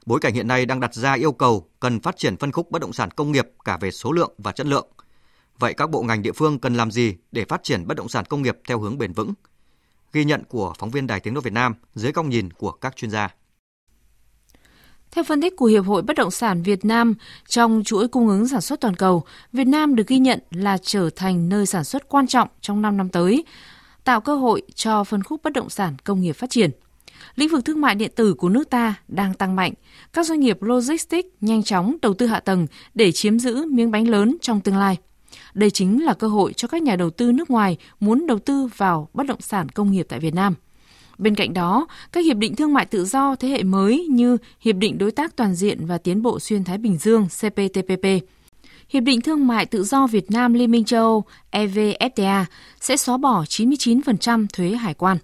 Bối 0.05 0.19
cảnh 0.19 0.33
hiện 0.33 0.47
nay 0.47 0.65
đang 0.65 0.79
đặt 0.79 0.93
ra 0.93 1.13
yêu 1.13 1.31
cầu 1.31 1.69
cần 1.79 1.99
phát 1.99 2.17
triển 2.17 2.37
phân 2.37 2.51
khúc 2.51 2.71
bất 2.71 2.81
động 2.81 2.93
sản 2.93 3.11
công 3.11 3.31
nghiệp 3.31 3.47
cả 3.65 3.77
về 3.77 3.91
số 3.91 4.11
lượng 4.11 4.33
và 4.37 4.51
chất 4.51 4.67
lượng. 4.67 4.87
Vậy 5.59 5.73
các 5.73 5.89
bộ 5.89 6.01
ngành 6.01 6.21
địa 6.21 6.31
phương 6.31 6.59
cần 6.59 6.75
làm 6.75 6.91
gì 6.91 7.15
để 7.31 7.45
phát 7.45 7.63
triển 7.63 7.87
bất 7.87 7.97
động 7.97 8.09
sản 8.09 8.25
công 8.25 8.41
nghiệp 8.41 8.57
theo 8.67 8.79
hướng 8.79 8.97
bền 8.97 9.13
vững? 9.13 9.33
Ghi 10.13 10.25
nhận 10.25 10.43
của 10.49 10.73
phóng 10.79 10.89
viên 10.89 11.07
Đài 11.07 11.19
Tiếng 11.19 11.33
nói 11.33 11.41
Việt 11.41 11.53
Nam 11.53 11.75
dưới 11.95 12.11
góc 12.11 12.25
nhìn 12.25 12.53
của 12.53 12.71
các 12.71 12.95
chuyên 12.95 13.11
gia. 13.11 13.29
Theo 15.11 15.23
phân 15.23 15.41
tích 15.41 15.55
của 15.55 15.65
Hiệp 15.65 15.85
hội 15.85 16.01
Bất 16.01 16.15
động 16.15 16.31
sản 16.31 16.63
Việt 16.63 16.85
Nam, 16.85 17.15
trong 17.47 17.81
chuỗi 17.85 18.07
cung 18.07 18.27
ứng 18.27 18.47
sản 18.47 18.61
xuất 18.61 18.81
toàn 18.81 18.95
cầu, 18.95 19.23
Việt 19.53 19.67
Nam 19.67 19.95
được 19.95 20.07
ghi 20.07 20.19
nhận 20.19 20.39
là 20.51 20.77
trở 20.77 21.09
thành 21.15 21.49
nơi 21.49 21.65
sản 21.65 21.83
xuất 21.83 22.09
quan 22.09 22.27
trọng 22.27 22.47
trong 22.61 22.81
5 22.81 22.97
năm 22.97 23.09
tới, 23.09 23.45
tạo 24.03 24.21
cơ 24.21 24.35
hội 24.35 24.61
cho 24.75 25.03
phân 25.03 25.23
khúc 25.23 25.43
bất 25.43 25.53
động 25.53 25.69
sản 25.69 25.95
công 26.03 26.21
nghiệp 26.21 26.33
phát 26.33 26.49
triển. 26.49 26.71
Lĩnh 27.35 27.49
vực 27.49 27.65
thương 27.65 27.81
mại 27.81 27.95
điện 27.95 28.11
tử 28.15 28.33
của 28.33 28.49
nước 28.49 28.69
ta 28.69 28.95
đang 29.07 29.33
tăng 29.33 29.55
mạnh. 29.55 29.73
Các 30.13 30.25
doanh 30.25 30.39
nghiệp 30.39 30.61
logistics 30.61 31.29
nhanh 31.41 31.63
chóng 31.63 31.97
đầu 32.01 32.13
tư 32.13 32.27
hạ 32.27 32.39
tầng 32.39 32.67
để 32.93 33.11
chiếm 33.11 33.39
giữ 33.39 33.65
miếng 33.65 33.91
bánh 33.91 34.07
lớn 34.07 34.37
trong 34.41 34.61
tương 34.61 34.77
lai. 34.77 34.97
Đây 35.57 35.71
chính 35.71 36.05
là 36.05 36.13
cơ 36.13 36.27
hội 36.27 36.53
cho 36.53 36.67
các 36.67 36.81
nhà 36.81 36.95
đầu 36.95 37.09
tư 37.09 37.31
nước 37.31 37.49
ngoài 37.49 37.77
muốn 37.99 38.27
đầu 38.27 38.39
tư 38.39 38.67
vào 38.77 39.09
bất 39.13 39.27
động 39.27 39.41
sản 39.41 39.69
công 39.69 39.91
nghiệp 39.91 40.05
tại 40.09 40.19
Việt 40.19 40.35
Nam. 40.35 40.53
Bên 41.17 41.35
cạnh 41.35 41.53
đó, 41.53 41.87
các 42.11 42.25
hiệp 42.25 42.37
định 42.37 42.55
thương 42.55 42.73
mại 42.73 42.85
tự 42.85 43.05
do 43.05 43.35
thế 43.35 43.47
hệ 43.47 43.63
mới 43.63 44.07
như 44.09 44.37
Hiệp 44.59 44.75
định 44.75 44.97
Đối 44.97 45.11
tác 45.11 45.35
Toàn 45.35 45.55
diện 45.55 45.85
và 45.85 45.97
Tiến 45.97 46.21
bộ 46.21 46.39
Xuyên 46.39 46.63
Thái 46.63 46.77
Bình 46.77 46.97
Dương 46.97 47.27
CPTPP, 47.27 48.05
Hiệp 48.89 49.03
định 49.03 49.21
Thương 49.21 49.47
mại 49.47 49.65
Tự 49.65 49.83
do 49.83 50.07
Việt 50.07 50.31
Nam 50.31 50.53
Liên 50.53 50.71
minh 50.71 50.85
châu 50.85 51.01
Âu 51.01 51.23
EVFTA 51.51 52.45
sẽ 52.81 52.97
xóa 52.97 53.17
bỏ 53.17 53.43
99% 53.43 54.47
thuế 54.53 54.71
hải 54.71 54.93
quan. 54.93 55.17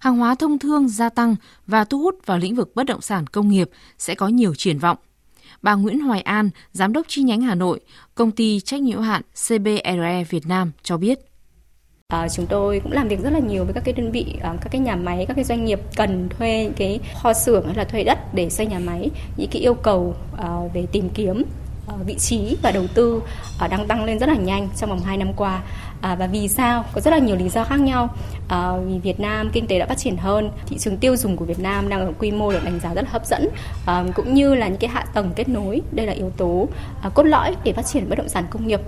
Hàng 0.00 0.16
hóa 0.16 0.34
thông 0.34 0.58
thương 0.58 0.88
gia 0.88 1.08
tăng 1.08 1.36
và 1.66 1.84
thu 1.84 1.98
hút 1.98 2.26
vào 2.26 2.38
lĩnh 2.38 2.54
vực 2.54 2.74
bất 2.74 2.86
động 2.86 3.00
sản 3.00 3.26
công 3.26 3.48
nghiệp 3.48 3.70
sẽ 3.98 4.14
có 4.14 4.28
nhiều 4.28 4.54
triển 4.54 4.78
vọng. 4.78 4.96
Bà 5.62 5.74
Nguyễn 5.74 6.00
Hoài 6.00 6.20
An, 6.20 6.50
Giám 6.72 6.92
đốc 6.92 7.06
chi 7.08 7.22
nhánh 7.22 7.40
Hà 7.40 7.54
Nội, 7.54 7.80
công 8.14 8.30
ty 8.30 8.60
trách 8.60 8.80
nhiệm 8.80 8.96
hữu 8.96 9.02
hạn 9.02 9.22
CBRE 9.48 10.24
Việt 10.30 10.46
Nam 10.46 10.72
cho 10.82 10.96
biết. 10.96 11.18
À, 12.08 12.28
chúng 12.28 12.46
tôi 12.46 12.80
cũng 12.80 12.92
làm 12.92 13.08
việc 13.08 13.20
rất 13.20 13.30
là 13.30 13.38
nhiều 13.38 13.64
với 13.64 13.74
các 13.74 13.84
cái 13.84 13.94
đơn 13.94 14.12
vị, 14.12 14.38
à, 14.42 14.54
các 14.60 14.68
cái 14.72 14.80
nhà 14.80 14.96
máy, 14.96 15.24
các 15.28 15.34
cái 15.34 15.44
doanh 15.44 15.64
nghiệp 15.64 15.80
cần 15.96 16.28
thuê 16.28 16.70
cái 16.76 17.00
kho 17.22 17.32
xưởng 17.32 17.66
hay 17.66 17.74
là 17.74 17.84
thuê 17.84 18.04
đất 18.04 18.34
để 18.34 18.50
xây 18.50 18.66
nhà 18.66 18.78
máy. 18.78 19.10
Những 19.36 19.50
cái 19.50 19.62
yêu 19.62 19.74
cầu 19.74 20.14
à, 20.38 20.48
về 20.74 20.86
tìm 20.92 21.08
kiếm 21.14 21.42
à, 21.88 21.94
vị 22.06 22.14
trí 22.18 22.56
và 22.62 22.70
đầu 22.70 22.86
tư 22.94 23.22
à, 23.60 23.68
đang 23.68 23.86
tăng 23.86 24.04
lên 24.04 24.18
rất 24.18 24.28
là 24.28 24.36
nhanh 24.36 24.68
trong 24.76 24.90
vòng 24.90 25.00
2 25.00 25.16
năm 25.16 25.32
qua. 25.36 25.62
À, 26.00 26.14
và 26.14 26.26
vì 26.26 26.48
sao? 26.48 26.84
Có 26.94 27.00
rất 27.00 27.10
là 27.10 27.18
nhiều 27.18 27.36
lý 27.36 27.48
do 27.48 27.64
khác 27.64 27.80
nhau. 27.80 28.14
À, 28.48 28.72
vì 28.86 28.98
Việt 28.98 29.20
Nam 29.20 29.50
kinh 29.52 29.66
tế 29.66 29.78
đã 29.78 29.86
phát 29.86 29.98
triển 29.98 30.16
hơn, 30.16 30.50
thị 30.66 30.78
trường 30.78 30.96
tiêu 30.96 31.16
dùng 31.16 31.36
của 31.36 31.44
Việt 31.44 31.58
Nam 31.58 31.88
đang 31.88 32.00
ở 32.00 32.12
quy 32.18 32.30
mô 32.30 32.52
được 32.52 32.64
đánh 32.64 32.80
giá 32.80 32.94
rất 32.94 33.02
là 33.02 33.10
hấp 33.10 33.26
dẫn, 33.26 33.48
à, 33.86 34.04
cũng 34.14 34.34
như 34.34 34.54
là 34.54 34.68
những 34.68 34.78
cái 34.78 34.90
hạ 34.90 35.04
tầng 35.14 35.32
kết 35.36 35.48
nối. 35.48 35.80
Đây 35.92 36.06
là 36.06 36.12
yếu 36.12 36.30
tố 36.30 36.68
à, 37.02 37.10
cốt 37.14 37.22
lõi 37.22 37.56
để 37.64 37.72
phát 37.72 37.86
triển 37.86 38.08
bất 38.08 38.18
động 38.18 38.28
sản 38.28 38.44
công 38.50 38.66
nghiệp. 38.66 38.80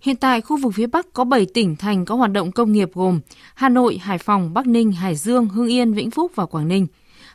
Hiện 0.00 0.16
tại, 0.16 0.40
khu 0.40 0.56
vực 0.56 0.72
phía 0.74 0.86
Bắc 0.86 1.12
có 1.12 1.24
7 1.24 1.46
tỉnh 1.54 1.76
thành 1.76 2.04
có 2.04 2.14
hoạt 2.14 2.32
động 2.32 2.52
công 2.52 2.72
nghiệp 2.72 2.90
gồm 2.94 3.20
Hà 3.54 3.68
Nội, 3.68 3.98
Hải 4.02 4.18
Phòng, 4.18 4.54
Bắc 4.54 4.66
Ninh, 4.66 4.92
Hải 4.92 5.14
Dương, 5.14 5.48
Hưng 5.48 5.66
Yên, 5.66 5.92
Vĩnh 5.92 6.10
Phúc 6.10 6.32
và 6.34 6.46
Quảng 6.46 6.68
Ninh. 6.68 6.86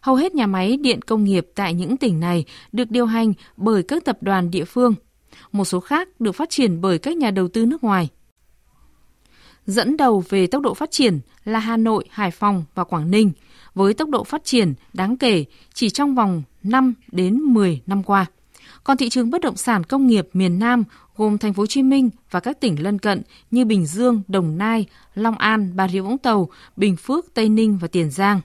Hầu 0.02 0.16
hết 0.16 0.36
nhà 0.36 0.48
máy 0.48 0.78
điện 0.78 1.02
công 1.02 1.24
nghiệp 1.24 1.48
tại 1.56 1.74
những 1.74 1.98
tỉnh 1.98 2.20
này 2.20 2.46
được 2.72 2.92
điều 2.92 3.06
hành 3.06 3.34
bởi 3.58 3.84
các 3.84 4.06
tập 4.06 4.18
đoàn 4.22 4.52
địa 4.52 4.66
phương. 4.66 4.94
Một 5.52 5.66
số 5.66 5.80
khác 5.80 6.10
được 6.20 6.32
phát 6.32 6.50
triển 6.50 6.82
bởi 6.82 6.98
các 6.98 7.18
nhà 7.18 7.32
đầu 7.32 7.48
tư 7.48 7.66
nước 7.66 7.84
ngoài. 7.84 8.10
Dẫn 9.66 9.98
đầu 9.98 10.24
về 10.30 10.48
tốc 10.48 10.62
độ 10.62 10.74
phát 10.74 10.92
triển 10.92 11.20
là 11.46 11.60
Hà 11.60 11.78
Nội, 11.78 12.06
Hải 12.10 12.32
Phòng 12.32 12.64
và 12.76 12.84
Quảng 12.84 13.12
Ninh, 13.12 13.32
với 13.74 13.94
tốc 13.94 14.10
độ 14.10 14.24
phát 14.24 14.44
triển 14.44 14.74
đáng 14.94 15.18
kể 15.18 15.46
chỉ 15.74 15.90
trong 15.90 16.16
vòng 16.16 16.44
5 16.64 16.94
đến 17.12 17.38
10 17.38 17.82
năm 17.86 18.04
qua. 18.04 18.26
Còn 18.84 18.98
thị 18.98 19.10
trường 19.10 19.30
bất 19.30 19.42
động 19.42 19.58
sản 19.58 19.84
công 19.84 20.08
nghiệp 20.08 20.28
miền 20.34 20.60
Nam 20.60 20.84
gồm 21.18 21.38
thành 21.38 21.54
phố 21.54 21.62
Hồ 21.62 21.68
Chí 21.68 21.84
Minh 21.84 22.10
và 22.32 22.40
các 22.40 22.60
tỉnh 22.60 22.84
lân 22.84 23.00
cận 23.00 23.22
như 23.52 23.66
Bình 23.66 23.86
Dương, 23.86 24.22
Đồng 24.28 24.58
Nai, 24.58 24.86
Long 25.16 25.38
An, 25.38 25.76
Bà 25.76 25.88
Rịa 25.88 26.00
Vũng 26.00 26.18
Tàu, 26.18 26.50
Bình 26.76 26.96
Phước, 26.96 27.34
Tây 27.34 27.50
Ninh 27.50 27.78
và 27.78 27.88
Tiền 27.88 28.12
Giang. 28.12 28.42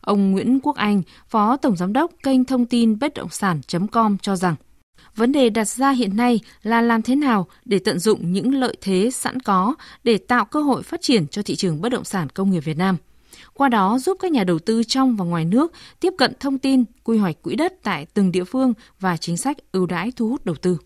Ông 0.00 0.30
Nguyễn 0.30 0.60
Quốc 0.62 0.76
Anh, 0.76 1.02
Phó 1.28 1.56
Tổng 1.56 1.76
Giám 1.76 1.92
đốc 1.92 2.10
kênh 2.22 2.44
thông 2.44 2.66
tin 2.66 2.98
bất 2.98 3.14
động 3.14 3.28
sản.com 3.30 4.18
cho 4.18 4.36
rằng 4.36 4.54
Vấn 5.16 5.32
đề 5.32 5.50
đặt 5.50 5.68
ra 5.68 5.90
hiện 5.90 6.16
nay 6.16 6.40
là 6.62 6.80
làm 6.82 7.02
thế 7.02 7.16
nào 7.16 7.46
để 7.64 7.78
tận 7.78 7.98
dụng 7.98 8.32
những 8.32 8.54
lợi 8.54 8.76
thế 8.80 9.10
sẵn 9.12 9.40
có 9.40 9.74
để 10.04 10.18
tạo 10.18 10.44
cơ 10.44 10.62
hội 10.62 10.82
phát 10.82 11.00
triển 11.02 11.26
cho 11.26 11.42
thị 11.42 11.56
trường 11.56 11.80
bất 11.80 11.88
động 11.88 12.04
sản 12.04 12.28
công 12.28 12.50
nghiệp 12.50 12.60
Việt 12.60 12.76
Nam. 12.76 12.96
Qua 13.54 13.68
đó 13.68 13.98
giúp 13.98 14.16
các 14.20 14.32
nhà 14.32 14.44
đầu 14.44 14.58
tư 14.58 14.82
trong 14.82 15.16
và 15.16 15.24
ngoài 15.24 15.44
nước 15.44 15.72
tiếp 16.00 16.14
cận 16.18 16.32
thông 16.40 16.58
tin, 16.58 16.84
quy 17.04 17.18
hoạch 17.18 17.42
quỹ 17.42 17.56
đất 17.56 17.72
tại 17.82 18.06
từng 18.14 18.32
địa 18.32 18.44
phương 18.44 18.74
và 19.00 19.16
chính 19.16 19.36
sách 19.36 19.56
ưu 19.72 19.86
đãi 19.86 20.12
thu 20.16 20.28
hút 20.28 20.44
đầu 20.44 20.56
tư. 20.56 20.78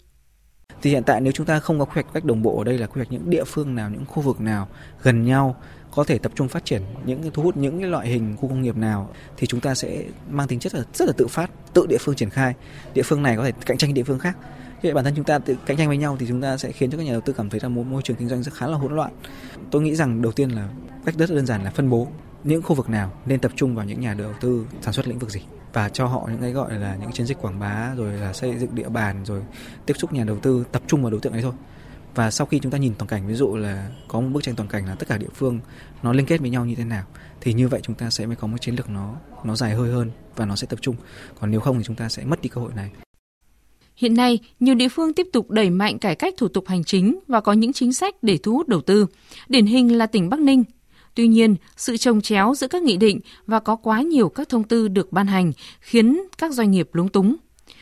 Thì 0.83 0.90
hiện 0.90 1.02
tại 1.02 1.21
nếu 1.21 1.33
chúng 1.33 1.47
ta 1.47 1.61
không 1.61 1.78
có 1.78 1.85
quy 1.85 1.93
hoạch 1.95 2.07
cách 2.14 2.25
đồng 2.25 2.43
bộ 2.43 2.59
ở 2.59 2.64
đây 2.64 2.78
là 2.78 2.87
quy 2.87 2.99
hoạch 2.99 3.12
những 3.12 3.31
địa 3.31 3.45
phương 3.45 3.75
nào, 3.75 3.90
những 3.90 4.04
khu 4.07 4.23
vực 4.23 4.40
nào 4.40 4.69
gần 5.02 5.25
nhau 5.25 5.57
có 5.95 6.04
thể 6.04 6.19
tập 6.19 6.33
trung 6.35 6.49
phát 6.49 6.64
triển 6.64 6.83
những 7.04 7.31
thu 7.33 7.43
hút 7.43 7.57
những 7.57 7.81
cái 7.81 7.90
loại 7.90 8.09
hình 8.09 8.37
khu 8.37 8.49
công 8.49 8.62
nghiệp 8.62 8.76
nào 8.76 9.11
thì 9.37 9.47
chúng 9.47 9.61
ta 9.61 9.75
sẽ 9.75 10.04
mang 10.31 10.49
tính 10.49 10.59
chất 10.59 10.75
là 10.75 10.83
rất 10.95 11.07
là 11.07 11.12
tự 11.16 11.26
phát, 11.26 11.50
tự 11.75 11.87
địa 11.88 11.99
phương 12.00 12.14
triển 12.14 12.31
khai. 12.31 12.54
Địa 12.95 13.02
phương 13.02 13.23
này 13.23 13.37
có 13.37 13.45
thể 13.45 13.52
cạnh 13.66 13.78
tranh 13.78 13.95
địa 13.95 14.02
phương 14.02 14.19
khác. 14.19 14.37
Vậy 14.83 14.95
bản 14.95 15.04
thân 15.04 15.14
chúng 15.16 15.25
ta 15.25 15.38
tự 15.38 15.57
cạnh 15.66 15.76
tranh 15.76 15.88
với 15.88 15.97
nhau 15.97 16.16
thì 16.21 16.26
chúng 16.28 16.40
ta 16.40 16.57
sẽ 16.57 16.73
khiến 16.73 16.90
cho 16.90 16.99
các 16.99 17.04
nhà 17.04 17.12
đầu 17.12 17.21
tư 17.21 17.33
cảm 17.33 17.50
thấy 17.50 17.61
là 17.62 17.69
một 17.69 17.83
môi 17.83 18.02
trường 18.02 18.16
kinh 18.16 18.28
doanh 18.28 18.43
rất 18.43 18.54
khá 18.54 18.66
là 18.66 18.76
hỗn 18.76 18.97
loạn. 18.97 19.12
Tôi 19.71 19.83
nghĩ 19.83 19.95
rằng 19.95 20.23
đầu 20.23 20.33
tiên 20.33 20.50
là 20.50 20.69
cách 21.04 21.14
rất 21.19 21.31
đơn 21.31 21.47
giản 21.47 21.64
là 21.64 21.71
phân 21.71 21.90
bố 21.90 22.09
những 22.45 22.63
khu 22.63 22.75
vực 22.75 22.89
nào 22.89 23.13
nên 23.27 23.41
tập 23.41 23.53
trung 23.57 23.75
vào 23.75 23.85
những 23.85 24.01
nhà 24.01 24.15
đầu 24.15 24.33
tư 24.41 24.67
sản 24.83 24.95
xuất 24.95 25.09
lĩnh 25.09 25.19
vực 25.19 25.31
gì 25.31 25.41
và 25.73 25.89
cho 25.89 26.07
họ 26.07 26.29
những 26.31 26.41
cái 26.41 26.53
gọi 26.53 26.79
là 26.79 26.97
những 27.01 27.13
chiến 27.13 27.27
dịch 27.27 27.39
quảng 27.43 27.59
bá 27.59 27.95
rồi 27.97 28.13
là 28.13 28.33
xây 28.33 28.59
dựng 28.59 28.75
địa 28.75 28.89
bàn 28.89 29.25
rồi 29.25 29.43
tiếp 29.87 29.95
xúc 29.97 30.13
nhà 30.13 30.25
đầu 30.25 30.39
tư 30.39 30.65
tập 30.73 30.83
trung 30.87 31.03
vào 31.03 31.11
đối 31.11 31.21
tượng 31.21 31.33
ấy 31.33 31.43
thôi 31.43 31.53
và 32.15 32.31
sau 32.31 32.47
khi 32.47 32.59
chúng 32.59 32.73
ta 32.73 32.79
nhìn 32.79 32.95
toàn 32.99 33.09
cảnh 33.09 33.27
ví 33.27 33.35
dụ 33.35 33.57
là 33.57 33.91
có 34.09 34.21
một 34.21 34.29
bức 34.33 34.43
tranh 34.43 34.55
toàn 34.55 34.69
cảnh 34.69 34.87
là 34.87 34.95
tất 34.95 35.09
cả 35.09 35.19
địa 35.19 35.29
phương 35.35 35.61
nó 36.03 36.13
liên 36.13 36.27
kết 36.27 36.41
với 36.41 36.51
nhau 36.51 36.65
như 36.65 36.75
thế 36.75 36.85
nào 36.85 37.05
thì 37.41 37.53
như 37.53 37.69
vậy 37.69 37.81
chúng 37.83 37.97
ta 37.97 38.11
sẽ 38.11 38.27
mới 38.27 38.37
có 38.37 38.47
một 38.47 38.59
chiến 38.61 38.75
lược 38.75 38.91
nó 38.91 39.17
nó 39.45 39.57
dài 39.57 39.75
hơi 39.75 39.93
hơn 39.93 40.11
và 40.37 40.47
nó 40.47 40.57
sẽ 40.57 40.67
tập 40.67 40.79
trung 40.83 40.97
còn 41.41 41.51
nếu 41.51 41.61
không 41.61 41.79
thì 41.79 41.85
chúng 41.85 41.97
ta 41.97 42.09
sẽ 42.09 42.25
mất 42.25 42.43
đi 42.43 42.49
cơ 42.49 42.61
hội 42.61 42.73
này 42.77 42.91
Hiện 43.97 44.15
nay, 44.15 44.39
nhiều 44.61 44.75
địa 44.75 44.89
phương 44.89 45.15
tiếp 45.15 45.27
tục 45.33 45.51
đẩy 45.51 45.71
mạnh 45.71 45.99
cải 45.99 46.15
cách 46.15 46.35
thủ 46.37 46.49
tục 46.49 46.65
hành 46.69 46.85
chính 46.85 47.19
và 47.29 47.41
có 47.41 47.53
những 47.53 47.73
chính 47.73 47.93
sách 47.93 48.15
để 48.23 48.39
thu 48.43 48.53
hút 48.53 48.69
đầu 48.69 48.81
tư. 48.81 49.07
Điển 49.49 49.67
hình 49.67 49.99
là 49.99 50.07
tỉnh 50.07 50.29
Bắc 50.29 50.41
Ninh. 50.41 50.65
Tuy 51.14 51.26
nhiên, 51.26 51.56
sự 51.76 51.97
trồng 51.97 52.21
chéo 52.21 52.54
giữa 52.54 52.68
các 52.68 52.83
nghị 52.83 52.97
định 52.97 53.21
và 53.47 53.61
có 53.61 53.76
quá 53.76 54.02
nhiều 54.02 54.28
các 54.28 54.49
thông 54.49 54.64
tư 54.64 54.88
được 54.88 55.12
ban 55.12 55.26
hành 55.26 55.52
khiến 55.80 56.23
các 56.38 56.52
doanh 56.52 56.71
nghiệp 56.71 56.88
lúng 56.92 57.09
túng. 57.09 57.37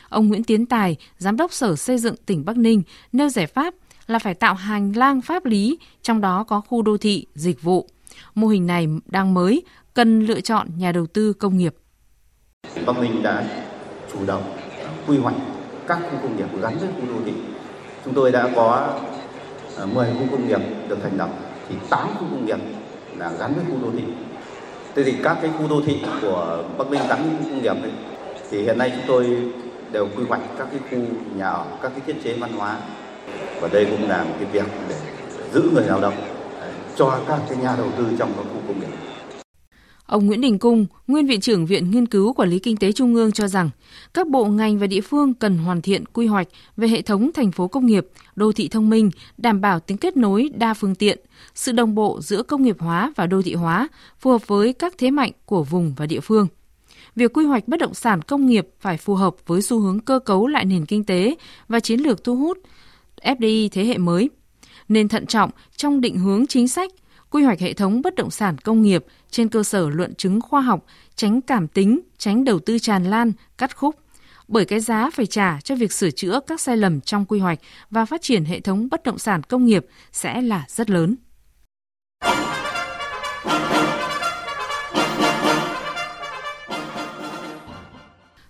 Ông 0.09 0.27
Nguyễn 0.27 0.43
Tiến 0.43 0.65
Tài, 0.65 0.95
Giám 1.17 1.37
đốc 1.37 1.53
Sở 1.53 1.75
Xây 1.75 1.97
dựng 1.97 2.15
tỉnh 2.25 2.45
Bắc 2.45 2.57
Ninh, 2.57 2.81
nêu 3.11 3.29
giải 3.29 3.47
pháp 3.47 3.73
là 4.07 4.19
phải 4.19 4.33
tạo 4.33 4.53
hành 4.53 4.93
lang 4.95 5.21
pháp 5.21 5.45
lý, 5.45 5.77
trong 6.01 6.21
đó 6.21 6.43
có 6.43 6.61
khu 6.61 6.81
đô 6.81 6.97
thị, 6.97 7.25
dịch 7.35 7.61
vụ. 7.61 7.89
Mô 8.35 8.47
hình 8.47 8.67
này 8.67 8.87
đang 9.05 9.33
mới, 9.33 9.63
cần 9.93 10.25
lựa 10.25 10.41
chọn 10.41 10.67
nhà 10.77 10.91
đầu 10.91 11.05
tư 11.05 11.33
công 11.33 11.57
nghiệp. 11.57 11.75
Bắc 12.85 12.99
Ninh 12.99 13.23
đã 13.23 13.65
chủ 14.13 14.25
động 14.25 14.57
quy 15.07 15.17
hoạch 15.17 15.35
các 15.87 15.99
khu 16.01 16.17
công 16.21 16.37
nghiệp 16.37 16.61
gắn 16.61 16.77
với 16.77 16.89
khu 16.95 17.07
đô 17.07 17.25
thị. 17.25 17.33
Chúng 18.05 18.13
tôi 18.13 18.31
đã 18.31 18.51
có 18.55 18.99
à, 19.77 19.85
10 19.85 20.11
khu 20.13 20.27
công 20.31 20.47
nghiệp 20.47 20.61
được 20.89 20.97
thành 21.03 21.17
lập 21.17 21.29
thì 21.69 21.75
8 21.89 22.07
khu 22.07 22.25
công 22.31 22.45
nghiệp 22.45 22.59
là 23.17 23.31
gắn 23.39 23.53
với 23.53 23.63
khu 23.69 23.85
đô 23.85 23.91
thị. 23.97 24.03
Thế 24.95 25.03
thì 25.03 25.13
các 25.23 25.37
cái 25.41 25.51
khu 25.59 25.67
đô 25.67 25.81
thị 25.85 25.97
của 26.21 26.63
Bắc 26.77 26.91
Ninh 26.91 27.01
gắn 27.09 27.23
với 27.23 27.51
công 27.51 27.61
nghiệp 27.61 27.83
ấy, 27.83 27.91
thì 28.51 28.61
hiện 28.63 28.77
nay 28.77 28.91
chúng 28.95 29.05
tôi 29.07 29.37
đều 29.91 30.07
quy 30.17 30.23
hoạch 30.23 30.41
các 30.57 30.67
cái 30.71 30.79
khu 30.91 31.05
nhà 31.35 31.49
ở, 31.49 31.65
các 31.81 31.91
cái 31.95 32.01
thiết 32.05 32.23
chế 32.23 32.33
văn 32.33 32.53
hóa 32.53 32.77
và 33.61 33.67
đây 33.71 33.85
cũng 33.85 34.09
là 34.09 34.23
một 34.23 34.33
cái 34.39 34.47
việc 34.51 34.65
để 34.89 34.95
giữ 35.53 35.69
người 35.73 35.83
lao 35.87 36.01
động 36.01 36.13
cho 36.95 37.19
các 37.27 37.39
cái 37.49 37.57
nhà 37.57 37.75
đầu 37.77 37.87
tư 37.97 38.05
trong 38.19 38.33
các 38.37 38.43
khu 38.53 38.61
công 38.67 38.79
nghiệp. 38.79 39.02
Ông 40.05 40.25
Nguyễn 40.25 40.41
Đình 40.41 40.59
Cung, 40.59 40.85
nguyên 41.07 41.27
viện 41.27 41.41
trưởng 41.41 41.65
Viện 41.65 41.91
Nghiên 41.91 42.05
cứu 42.05 42.33
Quản 42.33 42.49
lý 42.49 42.59
Kinh 42.59 42.77
tế 42.77 42.91
Trung 42.91 43.15
ương 43.15 43.31
cho 43.31 43.47
rằng, 43.47 43.69
các 44.13 44.27
bộ 44.27 44.45
ngành 44.45 44.79
và 44.79 44.87
địa 44.87 45.01
phương 45.01 45.33
cần 45.33 45.57
hoàn 45.57 45.81
thiện 45.81 46.05
quy 46.05 46.27
hoạch 46.27 46.47
về 46.77 46.87
hệ 46.87 47.01
thống 47.01 47.31
thành 47.33 47.51
phố 47.51 47.67
công 47.67 47.85
nghiệp, 47.85 48.07
đô 48.35 48.51
thị 48.51 48.67
thông 48.67 48.89
minh, 48.89 49.11
đảm 49.37 49.61
bảo 49.61 49.79
tính 49.79 49.97
kết 49.97 50.17
nối 50.17 50.49
đa 50.55 50.73
phương 50.73 50.95
tiện, 50.95 51.19
sự 51.55 51.71
đồng 51.71 51.95
bộ 51.95 52.19
giữa 52.21 52.43
công 52.43 52.63
nghiệp 52.63 52.75
hóa 52.79 53.13
và 53.15 53.27
đô 53.27 53.41
thị 53.41 53.53
hóa, 53.53 53.87
phù 54.19 54.31
hợp 54.31 54.47
với 54.47 54.73
các 54.73 54.93
thế 54.97 55.11
mạnh 55.11 55.31
của 55.45 55.63
vùng 55.63 55.93
và 55.97 56.05
địa 56.05 56.19
phương. 56.19 56.47
Việc 57.15 57.33
quy 57.33 57.45
hoạch 57.45 57.67
bất 57.67 57.79
động 57.79 57.93
sản 57.93 58.21
công 58.21 58.45
nghiệp 58.45 58.67
phải 58.79 58.97
phù 58.97 59.15
hợp 59.15 59.35
với 59.47 59.61
xu 59.61 59.79
hướng 59.79 59.99
cơ 59.99 60.19
cấu 60.19 60.47
lại 60.47 60.65
nền 60.65 60.85
kinh 60.85 61.03
tế 61.03 61.35
và 61.67 61.79
chiến 61.79 61.99
lược 61.99 62.23
thu 62.23 62.35
hút 62.35 62.57
FDI 63.21 63.69
thế 63.71 63.85
hệ 63.85 63.97
mới, 63.97 64.29
nên 64.89 65.07
thận 65.07 65.25
trọng 65.25 65.49
trong 65.75 66.01
định 66.01 66.17
hướng 66.17 66.47
chính 66.47 66.67
sách, 66.67 66.91
quy 67.33 67.43
hoạch 67.43 67.59
hệ 67.59 67.73
thống 67.73 68.01
bất 68.01 68.15
động 68.15 68.31
sản 68.31 68.57
công 68.57 68.81
nghiệp 68.81 69.05
trên 69.31 69.49
cơ 69.49 69.63
sở 69.63 69.89
luận 69.89 70.15
chứng 70.15 70.41
khoa 70.41 70.61
học, 70.61 70.85
tránh 71.15 71.41
cảm 71.41 71.67
tính, 71.67 71.99
tránh 72.17 72.43
đầu 72.43 72.59
tư 72.59 72.79
tràn 72.79 73.03
lan, 73.03 73.31
cắt 73.57 73.77
khúc. 73.77 73.95
Bởi 74.47 74.65
cái 74.65 74.79
giá 74.79 75.09
phải 75.13 75.25
trả 75.25 75.59
cho 75.61 75.75
việc 75.75 75.91
sửa 75.91 76.11
chữa 76.11 76.39
các 76.47 76.61
sai 76.61 76.77
lầm 76.77 77.01
trong 77.01 77.25
quy 77.25 77.39
hoạch 77.39 77.59
và 77.89 78.05
phát 78.05 78.21
triển 78.21 78.45
hệ 78.45 78.59
thống 78.59 78.87
bất 78.91 79.03
động 79.03 79.17
sản 79.17 79.43
công 79.43 79.65
nghiệp 79.65 79.85
sẽ 80.11 80.41
là 80.41 80.65
rất 80.67 80.89
lớn. 80.89 81.15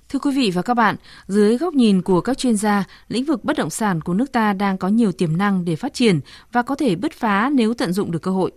Thưa 0.09 0.19
quý 0.19 0.31
vị 0.35 0.51
và 0.51 0.61
các 0.61 0.73
bạn, 0.73 0.95
dưới 1.27 1.57
góc 1.57 1.73
nhìn 1.73 2.01
của 2.01 2.21
các 2.21 2.37
chuyên 2.37 2.55
gia, 2.55 2.83
lĩnh 3.07 3.25
vực 3.25 3.43
bất 3.43 3.57
động 3.57 3.69
sản 3.69 4.01
của 4.01 4.13
nước 4.13 4.31
ta 4.31 4.53
đang 4.53 4.77
có 4.77 4.87
nhiều 4.87 5.11
tiềm 5.11 5.37
năng 5.37 5.65
để 5.65 5.75
phát 5.75 5.93
triển 5.93 6.19
và 6.51 6.61
có 6.61 6.75
thể 6.75 6.95
bứt 6.95 7.13
phá 7.13 7.49
nếu 7.53 7.73
tận 7.73 7.93
dụng 7.93 8.11
được 8.11 8.21
cơ 8.21 8.31
hội. 8.31 8.51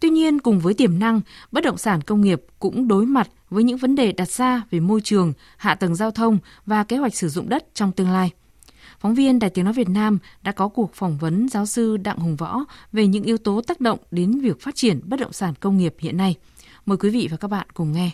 Tuy 0.00 0.10
nhiên, 0.10 0.38
cùng 0.38 0.60
với 0.60 0.74
tiềm 0.74 0.98
năng, 0.98 1.20
bất 1.52 1.64
động 1.64 1.78
sản 1.78 2.00
công 2.02 2.20
nghiệp 2.20 2.42
cũng 2.58 2.88
đối 2.88 3.06
mặt 3.06 3.28
với 3.50 3.64
những 3.64 3.78
vấn 3.78 3.94
đề 3.94 4.12
đặt 4.12 4.28
ra 4.30 4.62
về 4.70 4.80
môi 4.80 5.00
trường, 5.00 5.32
hạ 5.56 5.74
tầng 5.74 5.94
giao 5.94 6.10
thông 6.10 6.38
và 6.66 6.84
kế 6.84 6.96
hoạch 6.96 7.14
sử 7.14 7.28
dụng 7.28 7.48
đất 7.48 7.74
trong 7.74 7.92
tương 7.92 8.10
lai. 8.10 8.30
Phóng 9.00 9.14
viên 9.14 9.38
Đài 9.38 9.50
Tiếng 9.50 9.64
Nói 9.64 9.74
Việt 9.74 9.88
Nam 9.88 10.18
đã 10.42 10.52
có 10.52 10.68
cuộc 10.68 10.94
phỏng 10.94 11.18
vấn 11.18 11.48
giáo 11.48 11.66
sư 11.66 11.96
Đặng 11.96 12.18
Hùng 12.18 12.36
Võ 12.36 12.64
về 12.92 13.06
những 13.06 13.22
yếu 13.22 13.38
tố 13.38 13.60
tác 13.66 13.80
động 13.80 13.98
đến 14.10 14.40
việc 14.40 14.60
phát 14.60 14.74
triển 14.74 15.00
bất 15.04 15.20
động 15.20 15.32
sản 15.32 15.54
công 15.60 15.78
nghiệp 15.78 15.94
hiện 15.98 16.16
nay. 16.16 16.34
Mời 16.86 16.98
quý 16.98 17.10
vị 17.10 17.28
và 17.30 17.36
các 17.36 17.48
bạn 17.48 17.66
cùng 17.74 17.92
nghe. 17.92 18.10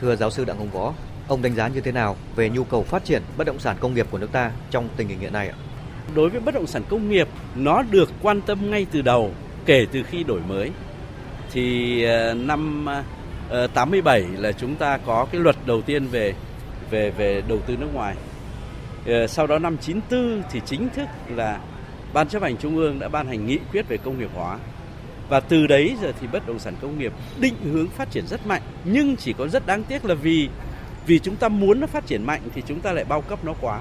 Thưa 0.00 0.16
giáo 0.16 0.30
sư 0.30 0.44
Đặng 0.44 0.58
Hùng 0.58 0.70
Võ, 0.70 0.94
ông 1.28 1.42
đánh 1.42 1.54
giá 1.54 1.68
như 1.68 1.80
thế 1.80 1.92
nào 1.92 2.16
về 2.36 2.50
nhu 2.50 2.64
cầu 2.64 2.82
phát 2.82 3.04
triển 3.04 3.22
bất 3.36 3.44
động 3.44 3.58
sản 3.58 3.76
công 3.80 3.94
nghiệp 3.94 4.06
của 4.10 4.18
nước 4.18 4.32
ta 4.32 4.52
trong 4.70 4.88
tình 4.96 5.08
hình 5.08 5.18
hiện 5.18 5.32
nay 5.32 5.48
ạ? 5.48 5.56
Đối 6.14 6.30
với 6.30 6.40
bất 6.40 6.54
động 6.54 6.66
sản 6.66 6.82
công 6.88 7.10
nghiệp, 7.10 7.28
nó 7.56 7.82
được 7.82 8.10
quan 8.22 8.40
tâm 8.42 8.70
ngay 8.70 8.86
từ 8.90 9.02
đầu 9.02 9.34
kể 9.66 9.86
từ 9.92 10.02
khi 10.02 10.24
đổi 10.24 10.40
mới 10.48 10.70
thì 11.52 12.04
ờ, 12.04 12.34
năm 12.34 12.86
ờ, 13.48 13.66
87 13.66 14.24
là 14.36 14.52
chúng 14.52 14.74
ta 14.74 14.98
có 15.06 15.26
cái 15.32 15.40
luật 15.40 15.56
đầu 15.66 15.82
tiên 15.82 16.06
về 16.06 16.34
về 16.90 17.10
về 17.10 17.42
đầu 17.48 17.58
tư 17.66 17.76
nước 17.76 17.94
ngoài. 17.94 18.16
Ờ, 19.06 19.26
sau 19.26 19.46
đó 19.46 19.58
năm 19.58 19.76
94 19.76 20.42
thì 20.50 20.60
chính 20.66 20.88
thức 20.88 21.08
là 21.36 21.60
Ban 22.12 22.28
chấp 22.28 22.42
hành 22.42 22.56
Trung 22.56 22.76
ương 22.76 22.98
đã 22.98 23.08
ban 23.08 23.26
hành 23.26 23.46
nghị 23.46 23.58
quyết 23.72 23.88
về 23.88 23.96
công 23.96 24.18
nghiệp 24.18 24.30
hóa. 24.34 24.58
Và 25.28 25.40
từ 25.40 25.66
đấy 25.66 25.96
giờ 26.02 26.12
thì 26.20 26.26
bất 26.32 26.46
động 26.46 26.58
sản 26.58 26.74
công 26.82 26.98
nghiệp 26.98 27.12
định 27.40 27.54
hướng 27.72 27.88
phát 27.88 28.10
triển 28.10 28.26
rất 28.26 28.46
mạnh, 28.46 28.62
nhưng 28.84 29.16
chỉ 29.16 29.32
có 29.32 29.48
rất 29.48 29.66
đáng 29.66 29.84
tiếc 29.84 30.04
là 30.04 30.14
vì 30.14 30.48
vì 31.06 31.18
chúng 31.18 31.36
ta 31.36 31.48
muốn 31.48 31.80
nó 31.80 31.86
phát 31.86 32.06
triển 32.06 32.26
mạnh 32.26 32.40
thì 32.54 32.62
chúng 32.66 32.80
ta 32.80 32.92
lại 32.92 33.04
bao 33.04 33.20
cấp 33.20 33.44
nó 33.44 33.54
quá. 33.60 33.80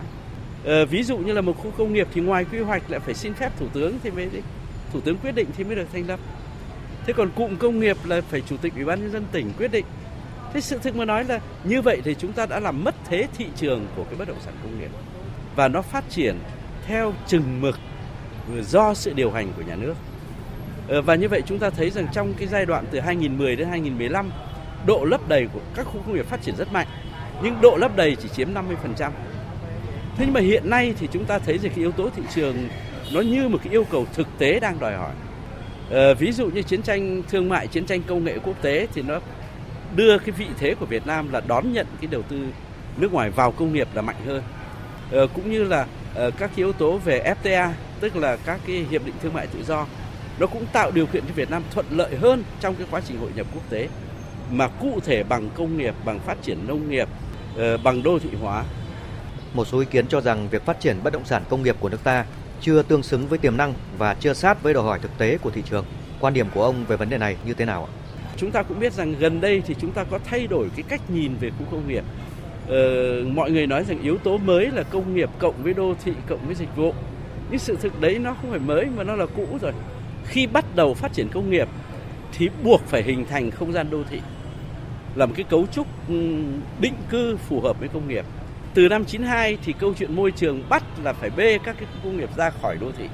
Ờ, 0.65 0.85
ví 0.85 1.03
dụ 1.03 1.17
như 1.17 1.33
là 1.33 1.41
một 1.41 1.53
khu 1.57 1.71
công 1.77 1.93
nghiệp 1.93 2.07
thì 2.13 2.21
ngoài 2.21 2.45
quy 2.51 2.59
hoạch 2.59 2.91
lại 2.91 2.99
phải 2.99 3.13
xin 3.13 3.33
phép 3.33 3.51
thủ 3.59 3.65
tướng 3.73 3.99
thì 4.03 4.11
mới 4.11 4.29
thủ 4.93 5.01
tướng 5.01 5.17
quyết 5.17 5.35
định 5.35 5.47
thì 5.57 5.63
mới 5.63 5.75
được 5.75 5.87
thành 5.93 6.07
lập. 6.07 6.19
Thế 7.05 7.13
còn 7.13 7.29
cụm 7.35 7.55
công 7.55 7.79
nghiệp 7.79 7.97
là 8.05 8.21
phải 8.21 8.41
chủ 8.41 8.57
tịch 8.57 8.73
ủy 8.75 8.85
ban 8.85 9.01
nhân 9.01 9.11
dân 9.11 9.25
tỉnh 9.31 9.53
quyết 9.57 9.71
định. 9.71 9.85
Thế 10.53 10.61
sự 10.61 10.79
thực 10.83 10.95
mà 10.95 11.05
nói 11.05 11.23
là 11.23 11.39
như 11.63 11.81
vậy 11.81 12.01
thì 12.03 12.15
chúng 12.19 12.33
ta 12.33 12.45
đã 12.45 12.59
làm 12.59 12.83
mất 12.83 12.95
thế 13.05 13.27
thị 13.37 13.45
trường 13.55 13.85
của 13.95 14.03
cái 14.03 14.15
bất 14.15 14.27
động 14.27 14.37
sản 14.45 14.53
công 14.63 14.79
nghiệp. 14.79 14.91
Và 15.55 15.67
nó 15.67 15.81
phát 15.81 16.03
triển 16.09 16.39
theo 16.85 17.13
chừng 17.27 17.61
mực 17.61 17.79
do 18.61 18.93
sự 18.93 19.13
điều 19.13 19.31
hành 19.31 19.53
của 19.57 19.61
nhà 19.61 19.75
nước. 19.75 19.93
Ờ, 20.87 21.01
và 21.01 21.15
như 21.15 21.27
vậy 21.27 21.41
chúng 21.45 21.59
ta 21.59 21.69
thấy 21.69 21.89
rằng 21.89 22.07
trong 22.13 22.33
cái 22.33 22.47
giai 22.47 22.65
đoạn 22.65 22.85
từ 22.91 22.99
2010 22.99 23.55
đến 23.55 23.67
2015 23.67 24.31
độ 24.85 25.05
lấp 25.05 25.27
đầy 25.27 25.47
của 25.53 25.59
các 25.75 25.83
khu 25.83 26.01
công 26.05 26.15
nghiệp 26.15 26.25
phát 26.25 26.41
triển 26.41 26.55
rất 26.55 26.73
mạnh, 26.73 26.87
nhưng 27.43 27.61
độ 27.61 27.77
lấp 27.77 27.95
đầy 27.95 28.15
chỉ 28.15 28.29
chiếm 28.29 28.53
50%. 28.53 29.11
Thế 30.17 30.25
nhưng 30.25 30.33
mà 30.33 30.39
hiện 30.39 30.69
nay 30.69 30.93
thì 30.99 31.07
chúng 31.11 31.25
ta 31.25 31.39
thấy 31.39 31.57
rằng 31.57 31.71
cái 31.71 31.79
yếu 31.79 31.91
tố 31.91 32.09
thị 32.15 32.23
trường 32.35 32.55
nó 33.13 33.21
như 33.21 33.47
một 33.47 33.57
cái 33.63 33.73
yêu 33.73 33.83
cầu 33.91 34.05
thực 34.13 34.27
tế 34.37 34.59
đang 34.59 34.79
đòi 34.79 34.95
hỏi. 34.95 35.11
Ờ, 35.89 36.13
ví 36.13 36.31
dụ 36.31 36.49
như 36.49 36.61
chiến 36.61 36.81
tranh 36.81 37.21
thương 37.29 37.49
mại 37.49 37.67
chiến 37.67 37.85
tranh 37.85 38.01
công 38.03 38.23
nghệ 38.23 38.37
quốc 38.43 38.61
tế 38.61 38.87
thì 38.93 39.01
nó 39.01 39.19
đưa 39.95 40.17
cái 40.17 40.31
vị 40.31 40.47
thế 40.59 40.75
của 40.75 40.85
Việt 40.85 41.07
Nam 41.07 41.31
là 41.31 41.41
đón 41.47 41.73
nhận 41.73 41.87
cái 42.01 42.07
đầu 42.11 42.21
tư 42.21 42.45
nước 42.97 43.13
ngoài 43.13 43.29
vào 43.29 43.51
công 43.51 43.73
nghiệp 43.73 43.87
là 43.93 44.01
mạnh 44.01 44.15
hơn. 44.25 44.43
Ờ, 45.11 45.27
cũng 45.27 45.51
như 45.51 45.63
là 45.63 45.85
ờ, 46.15 46.31
các 46.31 46.51
yếu 46.55 46.73
tố 46.73 46.97
về 46.97 47.33
FTA 47.43 47.69
tức 47.99 48.15
là 48.15 48.37
các 48.45 48.59
cái 48.67 48.85
hiệp 48.89 49.05
định 49.05 49.15
thương 49.21 49.33
mại 49.33 49.47
tự 49.47 49.63
do 49.63 49.85
nó 50.39 50.47
cũng 50.47 50.65
tạo 50.73 50.91
điều 50.91 51.05
kiện 51.05 51.23
cho 51.27 51.33
Việt 51.33 51.51
Nam 51.51 51.63
thuận 51.71 51.85
lợi 51.91 52.15
hơn 52.15 52.43
trong 52.59 52.75
cái 52.75 52.87
quá 52.91 53.01
trình 53.07 53.19
hội 53.19 53.31
nhập 53.35 53.47
quốc 53.53 53.63
tế 53.69 53.87
mà 54.51 54.67
cụ 54.67 54.99
thể 55.05 55.23
bằng 55.23 55.49
công 55.55 55.77
nghiệp 55.77 55.95
bằng 56.05 56.19
phát 56.19 56.37
triển 56.41 56.67
nông 56.67 56.89
nghiệp 56.89 57.07
ờ, 57.57 57.77
bằng 57.77 58.03
đô 58.03 58.19
thị 58.19 58.29
hóa. 58.41 58.63
Một 59.53 59.67
số 59.67 59.79
ý 59.79 59.85
kiến 59.85 60.07
cho 60.07 60.21
rằng 60.21 60.47
việc 60.49 60.65
phát 60.65 60.79
triển 60.79 60.97
bất 61.03 61.13
động 61.13 61.25
sản 61.25 61.43
công 61.49 61.63
nghiệp 61.63 61.75
của 61.79 61.89
nước 61.89 62.03
ta 62.03 62.25
chưa 62.61 62.83
tương 62.83 63.03
xứng 63.03 63.27
với 63.27 63.37
tiềm 63.39 63.57
năng 63.57 63.73
và 63.97 64.13
chưa 64.13 64.33
sát 64.33 64.63
với 64.63 64.73
đòi 64.73 64.83
hỏi 64.83 64.99
thực 65.01 65.17
tế 65.17 65.37
của 65.37 65.49
thị 65.49 65.63
trường. 65.69 65.85
Quan 66.19 66.33
điểm 66.33 66.47
của 66.53 66.63
ông 66.63 66.85
về 66.87 66.97
vấn 66.97 67.09
đề 67.09 67.17
này 67.17 67.35
như 67.45 67.53
thế 67.53 67.65
nào 67.65 67.85
ạ? 67.85 67.91
Chúng 68.37 68.51
ta 68.51 68.63
cũng 68.63 68.79
biết 68.79 68.93
rằng 68.93 69.15
gần 69.19 69.41
đây 69.41 69.61
thì 69.65 69.75
chúng 69.81 69.91
ta 69.91 70.03
có 70.03 70.19
thay 70.23 70.47
đổi 70.47 70.69
cái 70.75 70.83
cách 70.89 71.01
nhìn 71.09 71.35
về 71.39 71.49
khu 71.49 71.65
công 71.71 71.87
nghiệp. 71.87 72.03
Ờ, 72.67 73.23
mọi 73.33 73.51
người 73.51 73.67
nói 73.67 73.83
rằng 73.83 74.01
yếu 74.01 74.17
tố 74.17 74.37
mới 74.37 74.71
là 74.71 74.83
công 74.83 75.15
nghiệp 75.15 75.29
cộng 75.39 75.63
với 75.63 75.73
đô 75.73 75.95
thị 76.03 76.11
cộng 76.27 76.45
với 76.45 76.55
dịch 76.55 76.75
vụ. 76.75 76.93
Nhưng 77.49 77.59
sự 77.59 77.77
thực 77.81 78.01
đấy 78.01 78.19
nó 78.19 78.33
không 78.41 78.51
phải 78.51 78.59
mới 78.59 78.85
mà 78.85 79.03
nó 79.03 79.15
là 79.15 79.25
cũ 79.25 79.47
rồi. 79.61 79.73
Khi 80.25 80.47
bắt 80.47 80.65
đầu 80.75 80.93
phát 80.93 81.13
triển 81.13 81.27
công 81.33 81.49
nghiệp 81.49 81.67
thì 82.37 82.49
buộc 82.63 82.81
phải 82.87 83.03
hình 83.03 83.25
thành 83.25 83.51
không 83.51 83.73
gian 83.73 83.89
đô 83.89 84.03
thị 84.09 84.21
là 85.15 85.25
một 85.25 85.33
cái 85.37 85.45
cấu 85.49 85.67
trúc 85.71 85.87
định 86.79 86.93
cư 87.09 87.37
phù 87.37 87.61
hợp 87.61 87.79
với 87.79 87.87
công 87.87 88.07
nghiệp 88.07 88.25
từ 88.73 88.89
năm 88.89 89.05
92 89.05 89.57
thì 89.63 89.73
câu 89.79 89.93
chuyện 89.97 90.15
môi 90.15 90.31
trường 90.31 90.63
bắt 90.69 90.83
là 91.03 91.13
phải 91.13 91.29
bê 91.29 91.57
các 91.63 91.75
cái 91.79 91.87
công 92.03 92.17
nghiệp 92.17 92.29
ra 92.37 92.49
khỏi 92.49 92.77
đô 92.81 92.91
thị. 92.97 93.05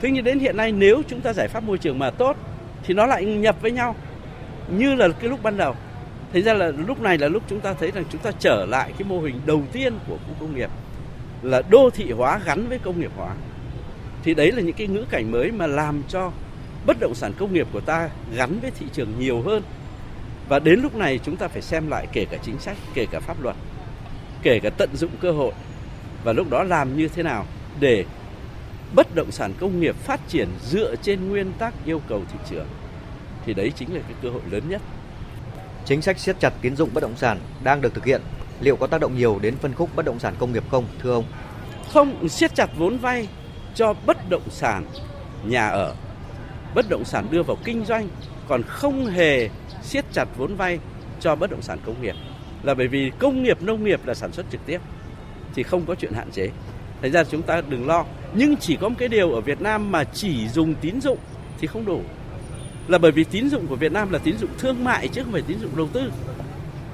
Thế 0.00 0.10
nhưng 0.10 0.24
đến 0.24 0.38
hiện 0.38 0.56
nay 0.56 0.72
nếu 0.72 1.02
chúng 1.08 1.20
ta 1.20 1.32
giải 1.32 1.48
pháp 1.48 1.62
môi 1.62 1.78
trường 1.78 1.98
mà 1.98 2.10
tốt 2.10 2.36
thì 2.82 2.94
nó 2.94 3.06
lại 3.06 3.24
nhập 3.24 3.56
với 3.60 3.70
nhau 3.70 3.96
như 4.68 4.94
là 4.94 5.08
cái 5.08 5.30
lúc 5.30 5.42
ban 5.42 5.56
đầu. 5.56 5.74
Thế 6.32 6.42
ra 6.42 6.54
là 6.54 6.72
lúc 6.86 7.00
này 7.00 7.18
là 7.18 7.28
lúc 7.28 7.42
chúng 7.48 7.60
ta 7.60 7.74
thấy 7.74 7.90
rằng 7.90 8.04
chúng 8.10 8.20
ta 8.20 8.30
trở 8.38 8.66
lại 8.66 8.92
cái 8.98 9.08
mô 9.08 9.20
hình 9.20 9.40
đầu 9.46 9.62
tiên 9.72 9.98
của 10.08 10.16
khu 10.16 10.34
công 10.40 10.56
nghiệp 10.56 10.70
là 11.42 11.62
đô 11.70 11.90
thị 11.90 12.10
hóa 12.10 12.40
gắn 12.44 12.68
với 12.68 12.78
công 12.78 13.00
nghiệp 13.00 13.10
hóa. 13.16 13.34
Thì 14.22 14.34
đấy 14.34 14.52
là 14.52 14.62
những 14.62 14.76
cái 14.76 14.86
ngữ 14.86 15.04
cảnh 15.10 15.30
mới 15.30 15.52
mà 15.52 15.66
làm 15.66 16.02
cho 16.08 16.32
bất 16.86 16.96
động 17.00 17.14
sản 17.14 17.32
công 17.38 17.52
nghiệp 17.52 17.66
của 17.72 17.80
ta 17.80 18.08
gắn 18.34 18.58
với 18.60 18.70
thị 18.70 18.86
trường 18.92 19.08
nhiều 19.18 19.42
hơn. 19.42 19.62
Và 20.48 20.58
đến 20.58 20.80
lúc 20.80 20.96
này 20.96 21.20
chúng 21.24 21.36
ta 21.36 21.48
phải 21.48 21.62
xem 21.62 21.90
lại 21.90 22.06
kể 22.12 22.24
cả 22.24 22.36
chính 22.42 22.58
sách, 22.58 22.76
kể 22.94 23.06
cả 23.10 23.20
pháp 23.20 23.42
luật 23.42 23.56
kể 24.44 24.60
cả 24.60 24.70
tận 24.70 24.96
dụng 24.96 25.10
cơ 25.20 25.32
hội 25.32 25.52
và 26.24 26.32
lúc 26.32 26.50
đó 26.50 26.62
làm 26.62 26.96
như 26.96 27.08
thế 27.08 27.22
nào 27.22 27.46
để 27.80 28.04
bất 28.94 29.14
động 29.14 29.30
sản 29.30 29.52
công 29.60 29.80
nghiệp 29.80 29.96
phát 29.96 30.20
triển 30.28 30.48
dựa 30.62 30.94
trên 31.02 31.28
nguyên 31.28 31.52
tắc 31.52 31.74
yêu 31.84 32.00
cầu 32.08 32.22
thị 32.32 32.38
trường 32.50 32.66
thì 33.46 33.54
đấy 33.54 33.72
chính 33.76 33.94
là 33.94 34.00
cái 34.08 34.16
cơ 34.22 34.30
hội 34.30 34.42
lớn 34.50 34.62
nhất. 34.68 34.82
Chính 35.84 36.02
sách 36.02 36.18
siết 36.18 36.40
chặt 36.40 36.52
tín 36.60 36.76
dụng 36.76 36.90
bất 36.94 37.02
động 37.02 37.16
sản 37.16 37.38
đang 37.64 37.80
được 37.80 37.94
thực 37.94 38.04
hiện, 38.04 38.20
liệu 38.60 38.76
có 38.76 38.86
tác 38.86 39.00
động 39.00 39.16
nhiều 39.16 39.38
đến 39.42 39.56
phân 39.56 39.74
khúc 39.74 39.90
bất 39.96 40.04
động 40.04 40.18
sản 40.18 40.34
công 40.38 40.52
nghiệp 40.52 40.64
không, 40.70 40.84
thưa 41.02 41.12
ông? 41.12 41.24
Không 41.92 42.28
siết 42.28 42.54
chặt 42.54 42.70
vốn 42.76 42.98
vay 42.98 43.28
cho 43.74 43.94
bất 44.06 44.30
động 44.30 44.50
sản 44.50 44.86
nhà 45.44 45.68
ở, 45.68 45.94
bất 46.74 46.88
động 46.88 47.04
sản 47.04 47.26
đưa 47.30 47.42
vào 47.42 47.56
kinh 47.64 47.84
doanh, 47.84 48.08
còn 48.48 48.62
không 48.62 49.06
hề 49.06 49.48
siết 49.82 50.04
chặt 50.12 50.28
vốn 50.36 50.56
vay 50.56 50.78
cho 51.20 51.36
bất 51.36 51.50
động 51.50 51.62
sản 51.62 51.78
công 51.86 52.02
nghiệp 52.02 52.14
là 52.64 52.74
bởi 52.74 52.88
vì 52.88 53.12
công 53.18 53.42
nghiệp 53.42 53.62
nông 53.62 53.84
nghiệp 53.84 54.00
là 54.06 54.14
sản 54.14 54.32
xuất 54.32 54.46
trực 54.50 54.66
tiếp 54.66 54.80
thì 55.54 55.62
không 55.62 55.84
có 55.86 55.94
chuyện 55.94 56.12
hạn 56.12 56.30
chế. 56.30 56.50
Thành 57.02 57.12
ra 57.12 57.24
chúng 57.24 57.42
ta 57.42 57.62
đừng 57.68 57.86
lo. 57.86 58.04
Nhưng 58.34 58.56
chỉ 58.56 58.76
có 58.76 58.88
một 58.88 58.94
cái 58.98 59.08
điều 59.08 59.32
ở 59.32 59.40
Việt 59.40 59.60
Nam 59.60 59.92
mà 59.92 60.04
chỉ 60.04 60.48
dùng 60.48 60.74
tín 60.74 61.00
dụng 61.00 61.18
thì 61.60 61.66
không 61.66 61.84
đủ. 61.84 62.00
Là 62.88 62.98
bởi 62.98 63.12
vì 63.12 63.24
tín 63.24 63.48
dụng 63.48 63.66
của 63.66 63.76
Việt 63.76 63.92
Nam 63.92 64.10
là 64.10 64.18
tín 64.18 64.38
dụng 64.38 64.50
thương 64.58 64.84
mại 64.84 65.08
chứ 65.08 65.22
không 65.22 65.32
phải 65.32 65.42
tín 65.46 65.58
dụng 65.58 65.76
đầu 65.76 65.88
tư. 65.92 66.12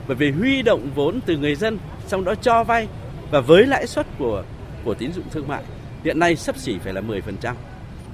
Bởi 0.07 0.17
vì 0.17 0.31
huy 0.31 0.62
động 0.62 0.91
vốn 0.95 1.21
từ 1.27 1.37
người 1.37 1.55
dân, 1.55 1.79
trong 2.09 2.25
đó 2.25 2.35
cho 2.35 2.65
vay 2.65 2.89
và 3.31 3.41
với 3.41 3.67
lãi 3.67 3.87
suất 3.87 4.07
của 4.19 4.43
của 4.85 4.95
tín 4.95 5.12
dụng 5.12 5.25
thương 5.31 5.49
mại 5.49 5.62
hiện 6.05 6.19
nay 6.19 6.37
sấp 6.37 6.57
xỉ 6.57 6.79
phải 6.79 6.93
là 6.93 7.00
10%. 7.00 7.55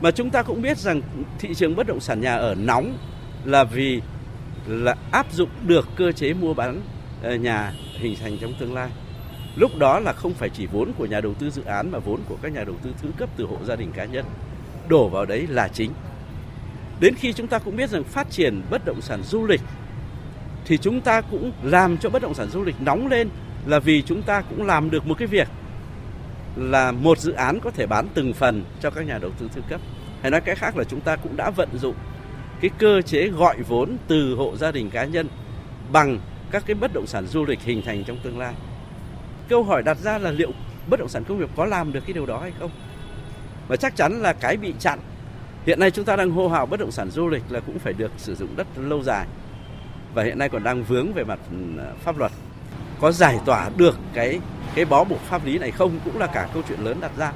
Mà 0.01 0.11
chúng 0.11 0.31
ta 0.31 0.43
cũng 0.43 0.63
biết 0.63 0.79
rằng 0.79 1.01
thị 1.39 1.55
trường 1.55 1.77
bất 1.77 1.87
động 1.87 2.01
sản 2.01 2.21
nhà 2.21 2.37
ở 2.37 2.55
nóng 2.55 2.97
là 3.45 3.65
vì 3.65 4.01
là 4.67 4.95
áp 5.11 5.33
dụng 5.33 5.49
được 5.67 5.89
cơ 5.97 6.13
chế 6.13 6.33
mua 6.33 6.55
bán 6.55 6.81
Ờ, 7.23 7.35
nhà 7.35 7.73
hình 7.93 8.17
thành 8.21 8.39
trong 8.41 8.55
tương 8.59 8.75
lai. 8.75 8.91
Lúc 9.57 9.79
đó 9.79 10.01
là 10.01 10.13
không 10.13 10.35
phải 10.35 10.49
chỉ 10.49 10.67
vốn 10.67 10.93
của 10.99 11.07
nhà 11.07 11.21
đầu 11.21 11.35
tư 11.35 11.51
dự 11.51 11.63
án 11.65 11.91
mà 11.91 11.99
vốn 11.99 12.21
của 12.29 12.37
các 12.43 12.53
nhà 12.53 12.65
đầu 12.65 12.77
tư 12.83 12.91
thứ 13.03 13.09
cấp 13.19 13.29
từ 13.37 13.45
hộ 13.45 13.57
gia 13.65 13.77
đình 13.77 13.93
cá 13.93 14.05
nhân 14.05 14.25
đổ 14.89 15.09
vào 15.09 15.25
đấy 15.25 15.47
là 15.47 15.69
chính. 15.69 15.91
Đến 17.01 17.15
khi 17.15 17.33
chúng 17.33 17.47
ta 17.47 17.59
cũng 17.59 17.77
biết 17.77 17.91
rằng 17.91 18.05
phát 18.05 18.31
triển 18.31 18.63
bất 18.71 18.85
động 18.85 19.01
sản 19.01 19.23
du 19.23 19.47
lịch 19.47 19.61
thì 20.65 20.79
chúng 20.79 21.01
ta 21.01 21.21
cũng 21.21 21.53
làm 21.63 21.99
cho 21.99 22.11
bất 22.11 22.23
động 22.23 22.35
sản 22.35 22.49
du 22.51 22.63
lịch 22.65 22.81
nóng 22.81 23.07
lên 23.07 23.29
là 23.67 23.79
vì 23.79 24.03
chúng 24.03 24.23
ta 24.23 24.41
cũng 24.41 24.67
làm 24.67 24.91
được 24.91 25.07
một 25.07 25.19
cái 25.19 25.29
việc 25.29 25.49
là 26.57 26.93
một 26.93 27.19
dự 27.19 27.33
án 27.33 27.61
có 27.61 27.71
thể 27.71 27.87
bán 27.87 28.07
từng 28.15 28.33
phần 28.33 28.65
cho 28.81 28.91
các 28.91 29.07
nhà 29.07 29.19
đầu 29.19 29.31
tư 29.39 29.49
thứ 29.55 29.61
cấp. 29.69 29.81
Hay 30.23 30.31
nói 30.31 30.41
cách 30.41 30.59
khác 30.59 30.77
là 30.77 30.85
chúng 30.85 31.01
ta 31.01 31.17
cũng 31.17 31.37
đã 31.37 31.51
vận 31.51 31.69
dụng 31.79 31.95
cái 32.61 32.71
cơ 32.79 33.03
chế 33.03 33.29
gọi 33.29 33.57
vốn 33.69 33.97
từ 34.09 34.35
hộ 34.35 34.57
gia 34.57 34.73
đình 34.73 34.91
cá 34.91 35.05
nhân 35.05 35.29
bằng 35.93 36.19
các 36.57 36.63
cái 36.67 36.75
bất 36.75 36.93
động 36.95 37.07
sản 37.07 37.27
du 37.27 37.45
lịch 37.45 37.63
hình 37.63 37.83
thành 37.83 38.05
trong 38.05 38.19
tương 38.23 38.39
lai. 38.39 38.55
Câu 39.49 39.63
hỏi 39.63 39.83
đặt 39.83 39.99
ra 39.99 40.19
là 40.19 40.31
liệu 40.31 40.53
bất 40.91 41.01
động 41.01 41.09
sản 41.09 41.25
công 41.25 41.39
nghiệp 41.39 41.49
có 41.57 41.67
làm 41.67 41.93
được 41.93 42.01
cái 42.07 42.13
điều 42.13 42.27
đó 42.27 42.39
hay 42.39 42.53
không? 42.59 42.71
Và 43.69 43.77
chắc 43.77 43.97
chắn 43.97 44.23
là 44.23 44.33
cái 44.33 44.57
bị 44.57 44.75
chặn. 44.79 44.99
Hiện 45.67 45.81
nay 45.81 45.91
chúng 45.91 46.05
ta 46.05 46.17
đang 46.17 46.31
hô 46.31 46.49
hào 46.49 46.67
bất 46.67 46.81
động 46.81 46.91
sản 46.91 47.11
du 47.11 47.29
lịch 47.29 47.43
là 47.49 47.61
cũng 47.61 47.79
phải 47.79 47.93
được 47.93 48.13
sử 48.17 48.35
dụng 48.35 48.49
đất 48.57 48.67
lâu 48.77 49.03
dài. 49.03 49.27
Và 50.15 50.23
hiện 50.23 50.39
nay 50.39 50.49
còn 50.49 50.65
đang 50.65 50.85
vướng 50.85 51.13
về 51.13 51.25
mặt 51.25 51.39
ừ, 51.51 51.83
pháp 52.05 52.19
luật. 52.19 52.33
Có 53.01 53.13
giải 53.13 53.39
tỏa 53.45 53.71
được 53.77 53.99
cái 54.15 54.41
cái 54.75 54.85
bó 54.85 55.05
buộc 55.05 55.21
pháp 55.21 55.47
lý 55.47 55.59
này 55.59 55.71
không 55.71 56.01
cũng 56.05 56.19
là 56.19 56.27
cả 56.27 56.49
câu 56.55 56.63
chuyện 56.69 56.81
lớn 56.81 57.01
đặt 57.01 57.11
ra. 57.19 57.33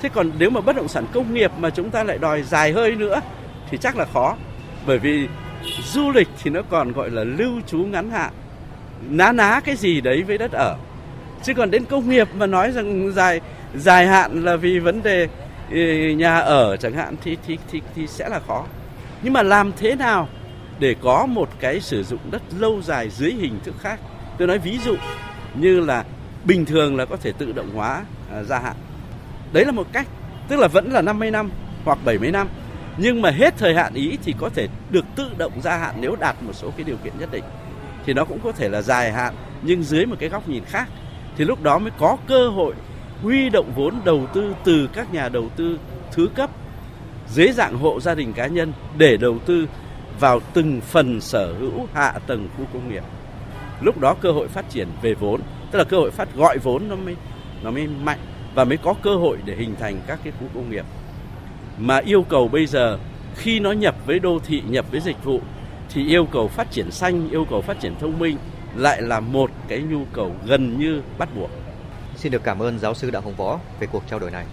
Thế 0.00 0.08
còn 0.08 0.30
nếu 0.38 0.50
mà 0.50 0.60
bất 0.60 0.76
động 0.76 0.88
sản 0.88 1.06
công 1.12 1.34
nghiệp 1.34 1.50
mà 1.58 1.70
chúng 1.70 1.90
ta 1.90 2.04
lại 2.04 2.18
đòi 2.18 2.42
dài 2.42 2.72
hơi 2.72 2.94
nữa 2.94 3.20
thì 3.70 3.78
chắc 3.78 3.96
là 3.96 4.04
khó 4.12 4.36
bởi 4.86 4.98
vì 4.98 5.28
du 5.84 6.10
lịch 6.10 6.28
thì 6.42 6.50
nó 6.50 6.62
còn 6.70 6.92
gọi 6.92 7.10
là 7.10 7.24
lưu 7.24 7.60
trú 7.66 7.78
ngắn 7.78 8.10
hạn 8.10 8.32
ná 9.10 9.32
ná 9.32 9.60
cái 9.64 9.76
gì 9.76 10.00
đấy 10.00 10.22
với 10.22 10.38
đất 10.38 10.52
ở. 10.52 10.76
Chứ 11.42 11.54
còn 11.54 11.70
đến 11.70 11.84
công 11.84 12.08
nghiệp 12.08 12.28
mà 12.34 12.46
nói 12.46 12.72
rằng 12.72 13.12
dài 13.12 13.40
dài 13.74 14.06
hạn 14.06 14.44
là 14.44 14.56
vì 14.56 14.78
vấn 14.78 15.02
đề 15.02 15.28
ừ, 15.70 16.08
nhà 16.16 16.38
ở 16.38 16.76
chẳng 16.76 16.92
hạn 16.92 17.16
thì 17.24 17.36
thì 17.46 17.58
thì 17.70 17.82
thì 17.94 18.06
sẽ 18.06 18.28
là 18.28 18.40
khó. 18.46 18.64
Nhưng 19.22 19.32
mà 19.32 19.42
làm 19.42 19.72
thế 19.76 19.94
nào 19.94 20.28
để 20.78 20.94
có 21.02 21.26
một 21.26 21.48
cái 21.60 21.80
sử 21.80 22.02
dụng 22.02 22.20
đất 22.30 22.42
lâu 22.58 22.82
dài 22.82 23.10
dưới 23.10 23.32
hình 23.32 23.58
thức 23.64 23.74
khác? 23.80 24.00
Tôi 24.38 24.48
nói 24.48 24.58
ví 24.58 24.78
dụ 24.84 24.96
như 25.54 25.80
là 25.80 26.04
bình 26.44 26.64
thường 26.64 26.96
là 26.96 27.04
có 27.04 27.16
thể 27.16 27.32
tự 27.32 27.52
động 27.52 27.70
hóa 27.74 28.04
à, 28.32 28.42
gia 28.42 28.58
hạn. 28.58 28.76
Đấy 29.52 29.64
là 29.64 29.72
một 29.72 29.86
cách 29.92 30.06
tức 30.48 30.56
là 30.56 30.68
vẫn 30.68 30.92
là 30.92 31.02
50 31.02 31.30
năm 31.30 31.50
hoặc 31.84 31.98
70 32.04 32.30
năm. 32.30 32.48
Nhưng 32.96 33.22
mà 33.22 33.30
hết 33.30 33.54
thời 33.58 33.74
hạn 33.74 33.94
ý 33.94 34.18
thì 34.24 34.34
có 34.40 34.50
thể 34.54 34.68
được 34.90 35.04
tự 35.16 35.30
động 35.38 35.52
gia 35.62 35.76
hạn 35.76 35.94
nếu 36.00 36.16
đạt 36.16 36.42
một 36.42 36.52
số 36.52 36.70
cái 36.76 36.84
điều 36.84 36.96
kiện 37.04 37.12
nhất 37.18 37.28
định 37.32 37.44
thì 38.06 38.12
nó 38.12 38.24
cũng 38.24 38.38
có 38.44 38.52
thể 38.52 38.68
là 38.68 38.82
dài 38.82 39.12
hạn 39.12 39.34
nhưng 39.62 39.82
dưới 39.82 40.06
một 40.06 40.16
cái 40.18 40.28
góc 40.28 40.48
nhìn 40.48 40.64
khác 40.64 40.88
thì 41.36 41.44
lúc 41.44 41.62
đó 41.62 41.78
mới 41.78 41.90
có 41.98 42.16
cơ 42.26 42.48
hội 42.48 42.74
huy 43.22 43.50
động 43.50 43.72
vốn 43.76 43.94
đầu 44.04 44.26
tư 44.34 44.54
từ 44.64 44.88
các 44.92 45.12
nhà 45.12 45.28
đầu 45.28 45.48
tư 45.56 45.78
thứ 46.12 46.28
cấp 46.34 46.50
dưới 47.28 47.52
dạng 47.52 47.78
hộ 47.78 48.00
gia 48.00 48.14
đình 48.14 48.32
cá 48.32 48.46
nhân 48.46 48.72
để 48.98 49.16
đầu 49.16 49.38
tư 49.46 49.66
vào 50.20 50.40
từng 50.54 50.80
phần 50.80 51.20
sở 51.20 51.52
hữu 51.58 51.86
hạ 51.94 52.14
tầng 52.26 52.48
khu 52.56 52.64
công 52.72 52.92
nghiệp. 52.92 53.02
Lúc 53.80 54.00
đó 54.00 54.14
cơ 54.20 54.32
hội 54.32 54.48
phát 54.48 54.70
triển 54.70 54.88
về 55.02 55.14
vốn, 55.14 55.40
tức 55.70 55.78
là 55.78 55.84
cơ 55.84 55.96
hội 55.96 56.10
phát 56.10 56.34
gọi 56.34 56.58
vốn 56.58 56.88
nó 56.88 56.96
mới 56.96 57.16
nó 57.62 57.70
mới 57.70 57.86
mạnh 57.86 58.18
và 58.54 58.64
mới 58.64 58.76
có 58.76 58.94
cơ 59.02 59.16
hội 59.16 59.38
để 59.44 59.54
hình 59.56 59.74
thành 59.80 60.00
các 60.06 60.18
cái 60.24 60.32
khu 60.40 60.48
công 60.54 60.70
nghiệp 60.70 60.84
mà 61.78 61.98
yêu 61.98 62.22
cầu 62.22 62.48
bây 62.48 62.66
giờ 62.66 62.98
khi 63.36 63.60
nó 63.60 63.72
nhập 63.72 63.94
với 64.06 64.18
đô 64.18 64.38
thị 64.46 64.62
nhập 64.68 64.86
với 64.90 65.00
dịch 65.00 65.24
vụ 65.24 65.40
thì 65.94 66.06
yêu 66.06 66.26
cầu 66.32 66.48
phát 66.48 66.70
triển 66.70 66.90
xanh 66.90 67.30
yêu 67.30 67.46
cầu 67.50 67.62
phát 67.62 67.80
triển 67.80 67.94
thông 68.00 68.18
minh 68.18 68.36
lại 68.76 69.02
là 69.02 69.20
một 69.20 69.50
cái 69.68 69.82
nhu 69.82 70.04
cầu 70.12 70.36
gần 70.46 70.78
như 70.78 71.02
bắt 71.18 71.28
buộc 71.36 71.50
xin 72.16 72.32
được 72.32 72.44
cảm 72.44 72.62
ơn 72.62 72.78
giáo 72.78 72.94
sư 72.94 73.10
đặng 73.10 73.22
hồng 73.22 73.36
võ 73.36 73.60
về 73.80 73.86
cuộc 73.92 74.02
trao 74.10 74.18
đổi 74.18 74.30
này 74.30 74.46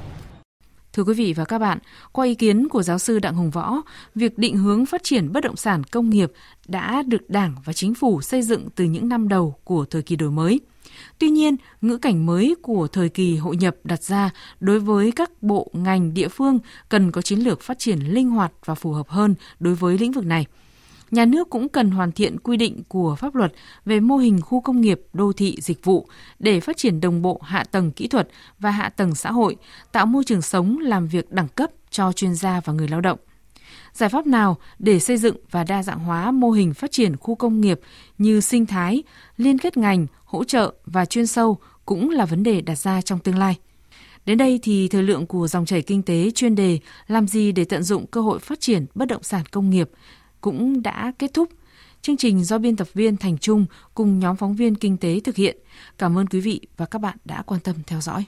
Thưa 0.93 1.03
quý 1.03 1.13
vị 1.13 1.33
và 1.33 1.45
các 1.45 1.59
bạn, 1.59 1.79
qua 2.11 2.25
ý 2.25 2.35
kiến 2.35 2.67
của 2.67 2.83
giáo 2.83 2.99
sư 2.99 3.19
Đặng 3.19 3.35
Hồng 3.35 3.51
Võ, 3.51 3.81
việc 4.15 4.37
định 4.37 4.57
hướng 4.57 4.85
phát 4.85 5.03
triển 5.03 5.33
bất 5.33 5.43
động 5.43 5.55
sản 5.55 5.83
công 5.83 6.09
nghiệp 6.09 6.31
đã 6.67 7.03
được 7.07 7.29
Đảng 7.29 7.55
và 7.65 7.73
Chính 7.73 7.93
phủ 7.93 8.21
xây 8.21 8.41
dựng 8.41 8.67
từ 8.75 8.83
những 8.83 9.09
năm 9.09 9.27
đầu 9.27 9.55
của 9.63 9.85
thời 9.85 10.01
kỳ 10.01 10.15
đổi 10.15 10.31
mới. 10.31 10.59
Tuy 11.19 11.29
nhiên, 11.29 11.55
ngữ 11.81 11.97
cảnh 11.97 12.25
mới 12.25 12.55
của 12.61 12.87
thời 12.87 13.09
kỳ 13.09 13.37
hội 13.37 13.57
nhập 13.57 13.75
đặt 13.83 14.03
ra 14.03 14.29
đối 14.59 14.79
với 14.79 15.11
các 15.11 15.43
bộ 15.43 15.71
ngành 15.73 16.13
địa 16.13 16.27
phương 16.27 16.59
cần 16.89 17.11
có 17.11 17.21
chiến 17.21 17.39
lược 17.39 17.61
phát 17.61 17.79
triển 17.79 17.99
linh 17.99 18.29
hoạt 18.29 18.51
và 18.65 18.75
phù 18.75 18.91
hợp 18.91 19.09
hơn 19.09 19.35
đối 19.59 19.75
với 19.75 19.97
lĩnh 19.97 20.11
vực 20.11 20.25
này. 20.25 20.45
Nhà 21.11 21.25
nước 21.25 21.49
cũng 21.49 21.69
cần 21.69 21.91
hoàn 21.91 22.11
thiện 22.11 22.39
quy 22.39 22.57
định 22.57 22.83
của 22.87 23.15
pháp 23.15 23.35
luật 23.35 23.53
về 23.85 23.99
mô 23.99 24.17
hình 24.17 24.41
khu 24.41 24.61
công 24.61 24.81
nghiệp, 24.81 25.01
đô 25.13 25.33
thị, 25.33 25.57
dịch 25.61 25.85
vụ 25.85 26.07
để 26.39 26.59
phát 26.59 26.77
triển 26.77 27.01
đồng 27.01 27.21
bộ 27.21 27.41
hạ 27.43 27.63
tầng 27.63 27.91
kỹ 27.91 28.07
thuật 28.07 28.27
và 28.59 28.71
hạ 28.71 28.89
tầng 28.89 29.15
xã 29.15 29.31
hội, 29.31 29.55
tạo 29.91 30.05
môi 30.05 30.23
trường 30.23 30.41
sống 30.41 30.77
làm 30.79 31.07
việc 31.07 31.31
đẳng 31.31 31.47
cấp 31.47 31.71
cho 31.89 32.11
chuyên 32.11 32.35
gia 32.35 32.61
và 32.65 32.73
người 32.73 32.87
lao 32.87 33.01
động. 33.01 33.19
Giải 33.93 34.09
pháp 34.09 34.27
nào 34.27 34.57
để 34.79 34.99
xây 34.99 35.17
dựng 35.17 35.35
và 35.51 35.63
đa 35.63 35.83
dạng 35.83 35.99
hóa 35.99 36.31
mô 36.31 36.51
hình 36.51 36.73
phát 36.73 36.91
triển 36.91 37.17
khu 37.17 37.35
công 37.35 37.61
nghiệp 37.61 37.79
như 38.17 38.41
sinh 38.41 38.65
thái, 38.65 39.03
liên 39.37 39.57
kết 39.57 39.77
ngành, 39.77 40.07
hỗ 40.25 40.43
trợ 40.43 40.73
và 40.85 41.05
chuyên 41.05 41.27
sâu 41.27 41.57
cũng 41.85 42.09
là 42.09 42.25
vấn 42.25 42.43
đề 42.43 42.61
đặt 42.61 42.77
ra 42.77 43.01
trong 43.01 43.19
tương 43.19 43.37
lai. 43.37 43.57
Đến 44.25 44.37
đây 44.37 44.59
thì 44.63 44.87
thời 44.87 45.03
lượng 45.03 45.25
của 45.25 45.47
dòng 45.47 45.65
chảy 45.65 45.81
kinh 45.81 46.03
tế 46.03 46.31
chuyên 46.31 46.55
đề 46.55 46.79
làm 47.07 47.27
gì 47.27 47.51
để 47.51 47.65
tận 47.65 47.83
dụng 47.83 48.07
cơ 48.07 48.21
hội 48.21 48.39
phát 48.39 48.59
triển 48.59 48.85
bất 48.95 49.07
động 49.07 49.23
sản 49.23 49.43
công 49.51 49.69
nghiệp 49.69 49.89
cũng 50.41 50.83
đã 50.83 51.11
kết 51.19 51.33
thúc. 51.33 51.49
Chương 52.01 52.17
trình 52.17 52.43
do 52.43 52.57
biên 52.57 52.75
tập 52.75 52.87
viên 52.93 53.17
Thành 53.17 53.37
Trung 53.37 53.65
cùng 53.95 54.19
nhóm 54.19 54.35
phóng 54.35 54.55
viên 54.55 54.75
kinh 54.75 54.97
tế 54.97 55.19
thực 55.19 55.35
hiện. 55.35 55.57
Cảm 55.97 56.17
ơn 56.17 56.27
quý 56.27 56.39
vị 56.39 56.61
và 56.77 56.85
các 56.85 56.99
bạn 56.99 57.17
đã 57.25 57.41
quan 57.41 57.61
tâm 57.61 57.75
theo 57.87 58.01
dõi. 58.01 58.25